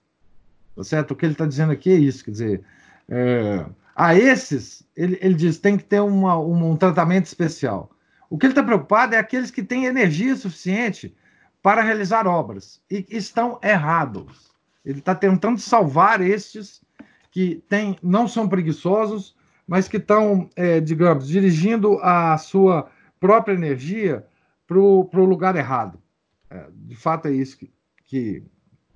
Tá 0.76 0.84
certo? 0.84 1.12
O 1.12 1.16
que 1.16 1.24
ele 1.24 1.34
está 1.34 1.46
dizendo 1.46 1.72
aqui 1.72 1.90
é 1.90 1.96
isso, 1.96 2.24
quer 2.24 2.30
dizer, 2.32 2.64
é, 3.08 3.64
a 3.94 4.14
esses, 4.14 4.82
ele, 4.96 5.18
ele 5.22 5.34
diz, 5.34 5.58
tem 5.58 5.76
que 5.76 5.84
ter 5.84 6.00
uma, 6.00 6.38
um, 6.38 6.72
um 6.72 6.76
tratamento 6.76 7.26
especial. 7.26 7.91
O 8.32 8.38
que 8.38 8.46
ele 8.46 8.52
está 8.52 8.62
preocupado 8.62 9.14
é 9.14 9.18
aqueles 9.18 9.50
que 9.50 9.62
têm 9.62 9.84
energia 9.84 10.34
suficiente 10.34 11.14
para 11.62 11.82
realizar 11.82 12.26
obras 12.26 12.80
e 12.90 13.04
estão 13.10 13.60
errados. 13.62 14.50
Ele 14.82 15.00
está 15.00 15.14
tentando 15.14 15.60
salvar 15.60 16.22
estes 16.22 16.82
que 17.30 17.62
têm, 17.68 17.94
não 18.02 18.26
são 18.26 18.48
preguiçosos, 18.48 19.36
mas 19.68 19.86
que 19.86 19.98
estão, 19.98 20.48
é, 20.56 20.80
digamos, 20.80 21.28
dirigindo 21.28 21.98
a 21.98 22.38
sua 22.38 22.90
própria 23.20 23.52
energia 23.52 24.26
para 24.66 24.78
o 24.78 25.24
lugar 25.26 25.54
errado. 25.54 26.00
É, 26.48 26.68
de 26.72 26.96
fato, 26.96 27.28
é 27.28 27.32
isso 27.32 27.58
que, 27.58 27.70
que, 28.02 28.42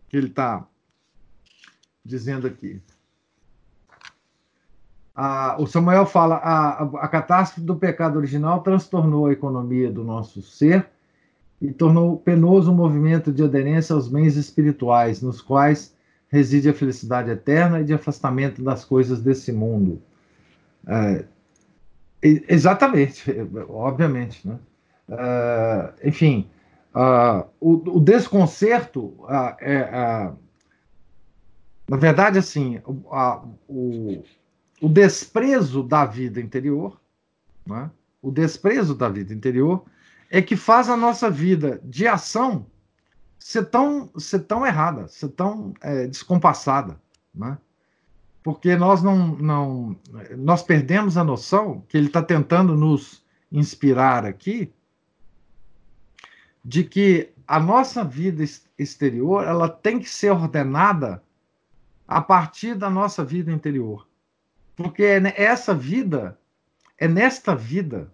que 0.08 0.16
ele 0.16 0.28
está 0.28 0.66
dizendo 2.02 2.46
aqui. 2.46 2.80
Ah, 5.16 5.56
o 5.58 5.66
Samuel 5.66 6.04
fala: 6.04 6.36
a, 6.36 6.82
a 6.82 7.08
catástrofe 7.08 7.62
do 7.62 7.74
pecado 7.74 8.18
original 8.18 8.60
transtornou 8.60 9.26
a 9.26 9.32
economia 9.32 9.90
do 9.90 10.04
nosso 10.04 10.42
ser 10.42 10.86
e 11.60 11.72
tornou 11.72 12.18
penoso 12.18 12.70
o 12.70 12.74
movimento 12.74 13.32
de 13.32 13.42
aderência 13.42 13.94
aos 13.94 14.08
bens 14.08 14.36
espirituais, 14.36 15.22
nos 15.22 15.40
quais 15.40 15.96
reside 16.28 16.68
a 16.68 16.74
felicidade 16.74 17.30
eterna 17.30 17.80
e 17.80 17.84
de 17.84 17.94
afastamento 17.94 18.62
das 18.62 18.84
coisas 18.84 19.22
desse 19.22 19.50
mundo. 19.52 20.02
É, 20.86 21.24
exatamente, 22.22 23.24
obviamente. 23.70 24.46
Né? 24.46 24.58
É, 25.08 26.08
enfim, 26.08 26.46
o, 27.58 27.96
o, 27.96 28.00
desconcerto 28.00 29.14
é. 29.60 30.30
Na 31.88 31.96
verdade, 31.96 32.36
assim, 32.38 32.80
o, 32.84 34.22
o 34.80 34.88
desprezo 34.88 35.82
da 35.82 36.04
vida 36.04 36.40
interior, 36.40 37.00
né? 37.66 37.90
o 38.20 38.30
desprezo 38.30 38.94
da 38.94 39.08
vida 39.08 39.32
interior, 39.32 39.84
é 40.30 40.42
que 40.42 40.56
faz 40.56 40.88
a 40.88 40.96
nossa 40.96 41.30
vida 41.30 41.80
de 41.84 42.06
ação 42.06 42.66
ser 43.38 43.66
tão, 43.66 44.10
ser 44.18 44.40
tão 44.40 44.66
errada, 44.66 45.06
ser 45.08 45.28
tão 45.28 45.72
é, 45.80 46.06
descompassada. 46.06 47.00
Né? 47.34 47.56
Porque 48.42 48.76
nós 48.76 49.02
não, 49.02 49.36
não. 49.36 49.96
Nós 50.36 50.62
perdemos 50.62 51.16
a 51.16 51.24
noção 51.24 51.84
que 51.88 51.96
ele 51.96 52.06
está 52.06 52.22
tentando 52.22 52.76
nos 52.76 53.24
inspirar 53.50 54.24
aqui 54.24 54.72
de 56.64 56.82
que 56.82 57.32
a 57.46 57.60
nossa 57.60 58.02
vida 58.02 58.44
exterior 58.76 59.44
ela 59.44 59.68
tem 59.68 60.00
que 60.00 60.10
ser 60.10 60.30
ordenada 60.30 61.22
a 62.06 62.20
partir 62.20 62.74
da 62.74 62.90
nossa 62.90 63.24
vida 63.24 63.52
interior. 63.52 64.06
Porque 64.76 65.02
é 65.02 65.42
essa 65.42 65.74
vida, 65.74 66.38
é 66.98 67.08
nesta 67.08 67.56
vida 67.56 68.12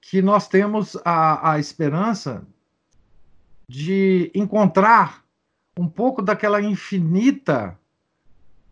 que 0.00 0.20
nós 0.22 0.46
temos 0.46 0.96
a, 1.04 1.52
a 1.52 1.58
esperança 1.58 2.46
de 3.68 4.30
encontrar 4.34 5.24
um 5.78 5.88
pouco 5.88 6.22
daquela 6.22 6.60
infinita 6.60 7.78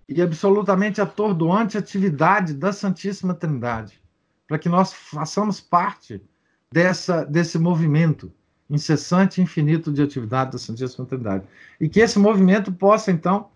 e 0.08 0.22
absolutamente 0.22 1.00
atordoante 1.00 1.76
atividade 1.76 2.54
da 2.54 2.72
Santíssima 2.72 3.34
Trindade, 3.34 4.00
para 4.46 4.58
que 4.58 4.68
nós 4.68 4.92
façamos 4.92 5.60
parte 5.60 6.22
dessa, 6.70 7.24
desse 7.24 7.58
movimento 7.58 8.32
incessante 8.68 9.40
e 9.40 9.44
infinito 9.44 9.92
de 9.92 10.02
atividade 10.02 10.52
da 10.52 10.58
Santíssima 10.58 11.06
Trindade. 11.06 11.46
E 11.80 11.88
que 11.88 12.00
esse 12.00 12.18
movimento 12.18 12.72
possa, 12.72 13.10
então, 13.10 13.50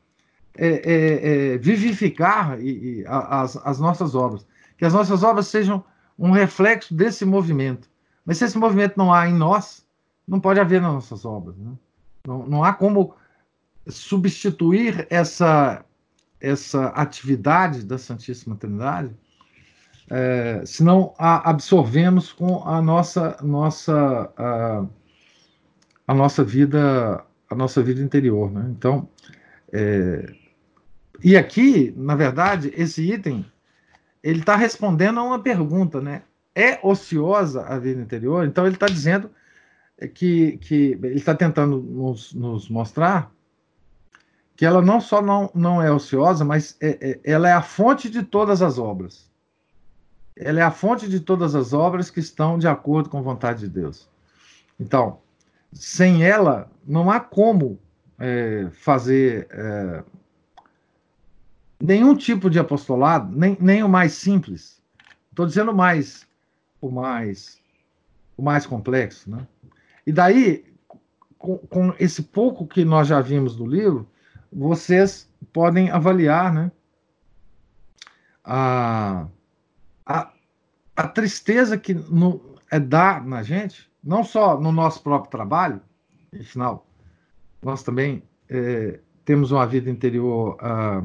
é, 0.57 0.69
é, 0.69 1.55
é, 1.55 1.59
vivificar 1.59 2.61
e, 2.61 3.01
e, 3.01 3.05
as, 3.07 3.57
as 3.65 3.79
nossas 3.79 4.15
obras. 4.15 4.47
Que 4.77 4.85
as 4.85 4.93
nossas 4.93 5.23
obras 5.23 5.47
sejam 5.47 5.85
um 6.19 6.31
reflexo 6.31 6.95
desse 6.95 7.25
movimento. 7.25 7.89
Mas 8.25 8.39
se 8.39 8.45
esse 8.45 8.59
movimento 8.59 8.97
não 8.97 9.13
há 9.13 9.29
em 9.29 9.35
nós, 9.35 9.87
não 10.27 10.41
pode 10.41 10.61
haver 10.61 10.81
nas 10.81 10.93
nossas 10.93 11.25
obras. 11.25 11.57
Né? 11.57 11.73
Não, 12.27 12.47
não 12.47 12.65
há 12.65 12.73
como 12.73 13.15
substituir 13.89 15.07
essa, 15.11 15.85
essa 16.41 16.89
atividade 16.89 17.85
da 17.85 17.99
Santíssima 17.99 18.57
Trindade 18.57 19.15
é, 20.11 20.63
se 20.67 20.83
não 20.83 21.15
a 21.17 21.49
absorvemos 21.49 22.33
com 22.33 22.65
a 22.67 22.83
nossa 22.83 23.37
nossa 23.43 24.33
a, 24.37 24.85
a, 26.09 26.15
nossa 26.15 26.43
vida 26.43 27.25
a 27.49 27.55
nossa 27.55 27.81
vida 27.81 28.03
interior, 28.03 28.51
né? 28.51 28.67
Então 28.77 29.09
é, 29.73 30.27
e 31.23 31.37
aqui, 31.37 31.93
na 31.97 32.15
verdade, 32.15 32.73
esse 32.77 33.03
item 33.13 33.45
ele 34.23 34.41
está 34.41 34.57
respondendo 34.57 35.21
a 35.21 35.23
uma 35.23 35.43
pergunta, 35.43 36.01
né? 36.01 36.23
É 36.55 36.79
ociosa 36.87 37.63
a 37.63 37.79
vida 37.79 38.01
interior? 38.01 38.45
Então 38.45 38.67
ele 38.67 38.75
está 38.75 38.87
dizendo 38.87 39.31
que, 40.15 40.59
que 40.59 40.99
ele 41.03 41.17
está 41.17 41.35
tentando 41.35 41.81
nos, 41.81 42.35
nos, 42.35 42.69
mostrar 42.69 43.33
que 44.57 44.67
ela 44.67 44.83
não 44.83 45.01
só 45.01 45.23
não, 45.23 45.51
não 45.55 45.81
é 45.81 45.91
ociosa, 45.91 46.45
mas 46.45 46.77
é, 46.81 46.99
é, 47.01 47.21
ela 47.25 47.49
é 47.49 47.53
a 47.53 47.63
fonte 47.63 48.11
de 48.11 48.23
todas 48.23 48.61
as 48.61 48.79
obras. 48.79 49.31
Ela 50.37 50.61
é 50.61 50.63
a 50.63 50.71
fonte 50.71 51.09
de 51.09 51.21
todas 51.21 51.55
as 51.55 51.73
obras 51.73 52.11
que 52.11 52.21
estão 52.21 52.59
de 52.59 52.69
acordo 52.69 53.09
com 53.09 53.19
a 53.19 53.23
vontade 53.23 53.61
de 53.61 53.69
Deus. 53.69 54.07
Então, 54.79 55.19
sem 55.73 56.25
ela, 56.25 56.71
não 56.87 57.11
há 57.11 57.21
como 57.21 57.79
é, 58.19 58.69
fazer 58.73 59.49
é, 59.51 60.05
nenhum 61.81 62.15
tipo 62.15 62.51
de 62.51 62.59
apostolado, 62.59 63.35
nem, 63.37 63.57
nem 63.61 63.83
o 63.83 63.89
mais 63.89 64.13
simples. 64.13 64.83
Estou 65.31 65.47
dizendo 65.47 65.75
mais, 65.75 66.27
o 66.81 66.91
mais, 66.91 67.61
o 68.37 68.43
mais 68.43 68.67
complexo, 68.67 69.31
né? 69.31 69.47
E 70.07 70.13
daí, 70.13 70.65
com, 71.39 71.59
com, 71.59 71.95
esse 71.99 72.23
pouco 72.23 72.67
que 72.67 72.85
nós 72.85 73.09
já 73.09 73.21
vimos 73.21 73.57
do 73.57 73.67
livro, 73.67 74.07
vocês 74.53 75.29
podem 75.53 75.91
avaliar, 75.91 76.53
né? 76.53 76.71
A, 78.45 79.27
a, 80.05 80.33
a 80.97 81.09
tristeza 81.09 81.79
que 81.79 81.95
no, 81.95 82.57
é 82.71 82.79
dar 82.79 83.25
na 83.25 83.43
gente, 83.43 83.89
não 84.03 84.25
só 84.25 84.61
no 84.61 84.73
nosso 84.73 85.03
próprio 85.03 85.31
trabalho, 85.31 85.81
afinal, 86.39 86.87
nós 87.63 87.83
também 87.83 88.23
é, 88.49 88.99
temos 89.25 89.53
uma 89.53 89.67
vida 89.67 89.89
interior. 89.91 90.57
Ah, 90.61 91.05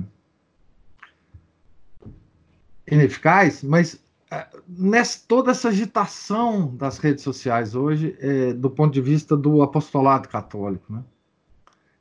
ineficaz, 2.88 3.64
mas 3.64 4.00
é, 4.32 4.48
nessa 4.68 5.20
toda 5.28 5.52
essa 5.52 5.70
agitação 5.70 6.76
das 6.76 6.98
redes 6.98 7.24
sociais 7.24 7.76
hoje, 7.76 8.16
é, 8.20 8.54
do 8.54 8.70
ponto 8.70 8.94
de 8.94 9.02
vista 9.02 9.36
do 9.36 9.62
apostolado 9.62 10.28
católico, 10.28 10.92
né? 10.92 11.04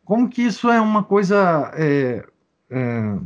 como 0.04 0.28
que 0.28 0.42
isso 0.42 0.70
é 0.70 0.80
uma 0.80 1.02
coisa 1.02 1.72
é, 1.74 2.26
é, 2.70 3.18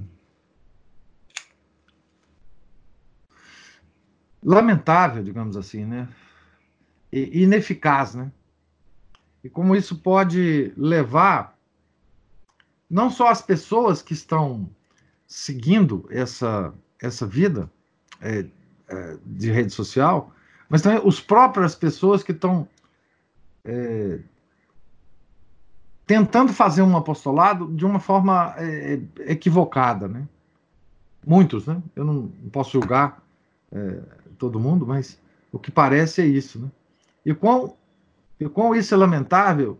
lamentável, 4.42 5.22
digamos 5.22 5.56
assim, 5.56 5.84
né? 5.84 6.08
E 7.10 7.42
ineficaz, 7.42 8.14
né? 8.14 8.30
E 9.42 9.48
como 9.48 9.74
isso 9.74 9.98
pode 9.98 10.72
levar 10.76 11.58
não 12.88 13.10
só 13.10 13.28
as 13.28 13.42
pessoas 13.42 14.00
que 14.00 14.12
estão 14.12 14.70
seguindo 15.26 16.06
essa 16.10 16.72
essa 17.00 17.26
vida 17.26 17.70
é, 18.20 18.46
é, 18.88 19.16
de 19.24 19.50
rede 19.50 19.72
social, 19.72 20.32
mas 20.68 20.82
também 20.82 21.00
os 21.04 21.20
próprias 21.20 21.74
pessoas 21.74 22.22
que 22.22 22.32
estão 22.32 22.68
é, 23.64 24.20
tentando 26.06 26.52
fazer 26.52 26.82
um 26.82 26.96
apostolado 26.96 27.72
de 27.74 27.84
uma 27.84 28.00
forma 28.00 28.54
é, 28.56 29.00
equivocada, 29.26 30.08
né? 30.08 30.26
Muitos, 31.26 31.66
né? 31.66 31.82
Eu 31.94 32.04
não 32.04 32.28
posso 32.50 32.72
julgar 32.72 33.22
é, 33.70 34.00
todo 34.38 34.60
mundo, 34.60 34.86
mas 34.86 35.20
o 35.52 35.58
que 35.58 35.70
parece 35.70 36.22
é 36.22 36.26
isso, 36.26 36.58
né? 36.58 36.70
E 37.24 37.34
quão, 37.34 37.76
e 38.40 38.48
quão 38.48 38.74
isso 38.74 38.94
é 38.94 38.96
lamentável 38.96 39.78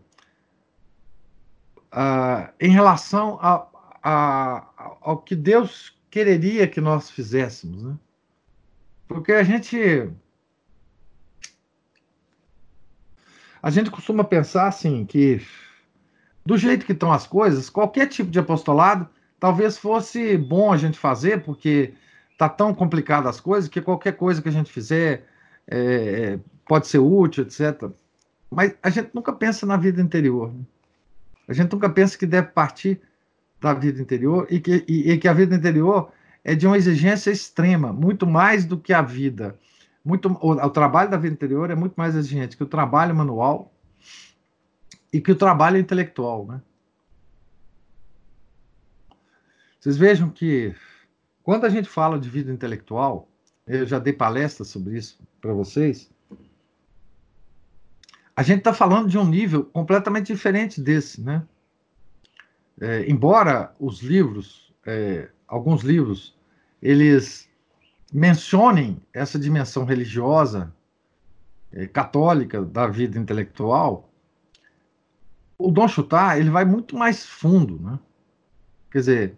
ah, 1.91 2.51
em 2.59 2.69
relação 2.69 3.39
a, 3.41 3.65
a, 4.03 4.67
ao 5.01 5.17
que 5.17 5.35
Deus 5.35 5.98
quereria 6.09 6.67
que 6.67 6.81
nós 6.81 7.09
fizéssemos, 7.09 7.83
né? 7.83 7.95
Porque 9.07 9.31
a 9.31 9.43
gente 9.43 10.09
a 13.61 13.69
gente 13.69 13.91
costuma 13.91 14.23
pensar 14.23 14.67
assim 14.67 15.05
que 15.05 15.41
do 16.45 16.57
jeito 16.57 16.85
que 16.85 16.93
estão 16.93 17.11
as 17.11 17.27
coisas, 17.27 17.69
qualquer 17.69 18.07
tipo 18.07 18.31
de 18.31 18.39
apostolado 18.39 19.07
talvez 19.39 19.77
fosse 19.77 20.37
bom 20.37 20.71
a 20.71 20.77
gente 20.77 20.97
fazer, 20.97 21.43
porque 21.43 21.93
tá 22.37 22.47
tão 22.49 22.73
complicado 22.73 23.27
as 23.27 23.39
coisas 23.39 23.69
que 23.69 23.81
qualquer 23.81 24.13
coisa 24.13 24.41
que 24.41 24.49
a 24.49 24.51
gente 24.51 24.71
fizer 24.71 25.25
é, 25.67 26.39
pode 26.65 26.87
ser 26.87 26.99
útil, 26.99 27.43
etc. 27.43 27.89
Mas 28.49 28.75
a 28.81 28.89
gente 28.89 29.09
nunca 29.13 29.31
pensa 29.31 29.65
na 29.65 29.77
vida 29.77 30.01
interior. 30.01 30.53
Né? 30.53 30.61
A 31.47 31.53
gente 31.53 31.71
nunca 31.71 31.89
pensa 31.89 32.17
que 32.17 32.25
deve 32.25 32.47
partir 32.49 33.01
da 33.59 33.73
vida 33.73 34.01
interior 34.01 34.47
e 34.49 34.59
que, 34.59 34.85
e, 34.87 35.11
e 35.11 35.17
que 35.17 35.27
a 35.27 35.33
vida 35.33 35.55
interior 35.55 36.11
é 36.43 36.55
de 36.55 36.65
uma 36.65 36.77
exigência 36.77 37.31
extrema, 37.31 37.91
muito 37.91 38.25
mais 38.25 38.65
do 38.65 38.79
que 38.79 38.93
a 38.93 39.01
vida. 39.01 39.57
Muito, 40.03 40.29
o, 40.41 40.51
o, 40.51 40.69
trabalho 40.69 41.09
da 41.09 41.17
vida 41.17 41.33
interior 41.33 41.69
é 41.69 41.75
muito 41.75 41.93
mais 41.95 42.15
exigente 42.15 42.55
que 42.55 42.63
o 42.63 42.67
trabalho 42.67 43.15
manual 43.15 43.73
e 45.11 45.19
que 45.19 45.31
o 45.31 45.35
trabalho 45.35 45.77
intelectual. 45.77 46.47
Né? 46.47 46.61
Vocês 49.79 49.97
vejam 49.97 50.29
que 50.29 50.73
quando 51.43 51.65
a 51.65 51.69
gente 51.69 51.89
fala 51.89 52.19
de 52.19 52.29
vida 52.29 52.51
intelectual, 52.51 53.29
eu 53.67 53.85
já 53.85 53.99
dei 53.99 54.13
palestra 54.13 54.63
sobre 54.63 54.97
isso 54.97 55.19
para 55.41 55.53
vocês. 55.53 56.09
A 58.35 58.41
gente 58.41 58.59
está 58.59 58.73
falando 58.73 59.09
de 59.09 59.17
um 59.17 59.25
nível 59.25 59.65
completamente 59.65 60.27
diferente 60.33 60.79
desse, 60.79 61.21
né? 61.21 61.45
É, 62.81 63.09
embora 63.09 63.75
os 63.79 64.01
livros, 64.01 64.73
é, 64.85 65.29
alguns 65.47 65.81
livros, 65.81 66.37
eles 66.81 67.49
mencionem 68.13 69.01
essa 69.13 69.37
dimensão 69.37 69.83
religiosa, 69.83 70.73
é, 71.71 71.85
católica 71.87 72.61
da 72.61 72.87
vida 72.87 73.19
intelectual, 73.19 74.09
o 75.57 75.69
Dom 75.71 75.87
Chutar 75.87 76.39
ele 76.39 76.49
vai 76.49 76.63
muito 76.63 76.97
mais 76.97 77.25
fundo, 77.25 77.79
né? 77.79 77.99
Quer 78.89 78.99
dizer, 78.99 79.37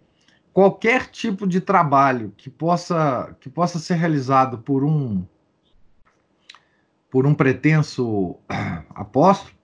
qualquer 0.52 1.08
tipo 1.10 1.46
de 1.46 1.60
trabalho 1.60 2.32
que 2.36 2.48
possa 2.48 3.36
que 3.40 3.50
possa 3.50 3.78
ser 3.78 3.94
realizado 3.94 4.58
por 4.58 4.84
um 4.84 5.26
por 7.10 7.26
um 7.26 7.34
pretenso 7.34 8.36
apóstolo 8.94 9.61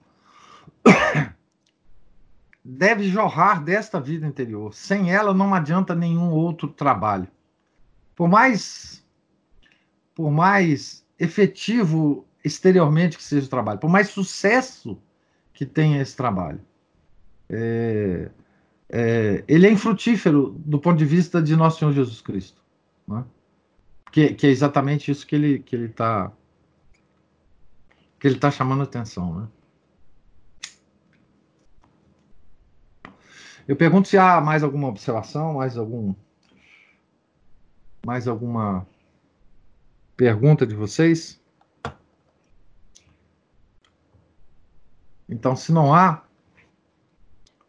deve 2.69 3.09
jorrar 3.09 3.63
desta 3.63 3.99
vida 3.99 4.27
interior. 4.27 4.73
Sem 4.73 5.11
ela 5.11 5.33
não 5.33 5.53
adianta 5.55 5.95
nenhum 5.95 6.29
outro 6.29 6.67
trabalho. 6.67 7.27
Por 8.15 8.27
mais 8.27 9.03
por 10.13 10.29
mais 10.29 11.05
efetivo 11.17 12.27
exteriormente 12.43 13.17
que 13.17 13.23
seja 13.23 13.47
o 13.47 13.49
trabalho, 13.49 13.79
por 13.79 13.89
mais 13.89 14.09
sucesso 14.09 15.01
que 15.53 15.65
tenha 15.65 16.01
esse 16.01 16.15
trabalho, 16.15 16.59
é, 17.49 18.29
é, 18.89 19.43
ele 19.47 19.65
é 19.65 19.71
infrutífero 19.71 20.51
do 20.57 20.77
ponto 20.77 20.97
de 20.97 21.05
vista 21.05 21.41
de 21.41 21.55
nosso 21.55 21.79
Senhor 21.79 21.93
Jesus 21.93 22.21
Cristo, 22.21 22.61
né? 23.07 23.23
que, 24.11 24.33
que, 24.33 24.47
é 24.47 24.49
exatamente 24.49 25.09
isso 25.09 25.25
que 25.25 25.35
ele 25.35 25.59
que 25.59 25.75
ele 25.75 25.85
está 25.85 26.31
que 28.19 28.27
ele 28.27 28.35
está 28.35 28.51
chamando 28.51 28.83
atenção, 28.83 29.39
né? 29.39 29.47
Eu 33.69 33.75
pergunto 33.75 34.07
se 34.07 34.17
há 34.17 34.41
mais 34.41 34.63
alguma 34.63 34.87
observação, 34.87 35.53
mais 35.53 35.77
algum 35.77 36.15
mais 38.03 38.27
alguma 38.27 38.87
pergunta 40.17 40.65
de 40.65 40.73
vocês? 40.73 41.39
Então, 45.29 45.55
se 45.55 45.71
não 45.71 45.93
há, 45.93 46.23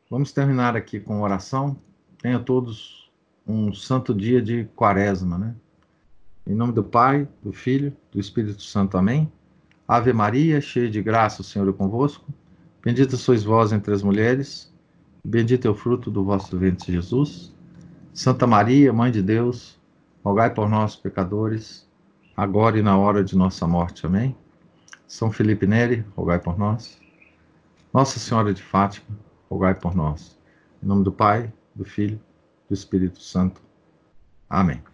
vamos 0.08 0.32
terminar 0.32 0.74
aqui 0.74 0.98
com 0.98 1.20
oração. 1.20 1.78
Tenha 2.16 2.40
todos 2.40 3.12
um 3.46 3.70
santo 3.74 4.14
dia 4.14 4.40
de 4.40 4.64
quaresma, 4.74 5.36
né? 5.36 5.54
Em 6.46 6.54
nome 6.54 6.72
do 6.72 6.82
Pai, 6.82 7.28
do 7.42 7.52
Filho, 7.52 7.94
do 8.10 8.18
Espírito 8.18 8.62
Santo. 8.62 8.96
Amém. 8.96 9.30
Ave 9.86 10.14
Maria, 10.14 10.62
cheia 10.62 10.88
de 10.88 11.02
graça, 11.02 11.42
o 11.42 11.44
Senhor 11.44 11.68
é 11.68 11.72
convosco. 11.74 12.24
Bendita 12.82 13.18
sois 13.18 13.44
vós 13.44 13.70
entre 13.70 13.92
as 13.92 14.02
mulheres. 14.02 14.69
Bendito 15.24 15.68
é 15.68 15.70
o 15.70 15.74
fruto 15.74 16.10
do 16.10 16.24
vosso 16.24 16.58
ventre, 16.58 16.92
Jesus. 16.92 17.54
Santa 18.12 18.46
Maria, 18.46 18.92
Mãe 18.92 19.10
de 19.10 19.22
Deus, 19.22 19.78
rogai 20.24 20.52
por 20.52 20.68
nós, 20.68 20.96
pecadores, 20.96 21.88
agora 22.36 22.78
e 22.78 22.82
na 22.82 22.98
hora 22.98 23.22
de 23.22 23.36
nossa 23.36 23.66
morte. 23.66 24.06
Amém. 24.06 24.36
São 25.06 25.30
Felipe 25.30 25.66
Neri, 25.66 26.04
rogai 26.16 26.38
por 26.38 26.58
nós. 26.58 26.98
Nossa 27.92 28.18
Senhora 28.18 28.54
de 28.54 28.62
Fátima, 28.62 29.16
rogai 29.48 29.74
por 29.74 29.94
nós. 29.94 30.38
Em 30.82 30.86
nome 30.86 31.04
do 31.04 31.12
Pai, 31.12 31.52
do 31.74 31.84
Filho, 31.84 32.20
do 32.68 32.74
Espírito 32.74 33.20
Santo. 33.20 33.60
Amém. 34.48 34.89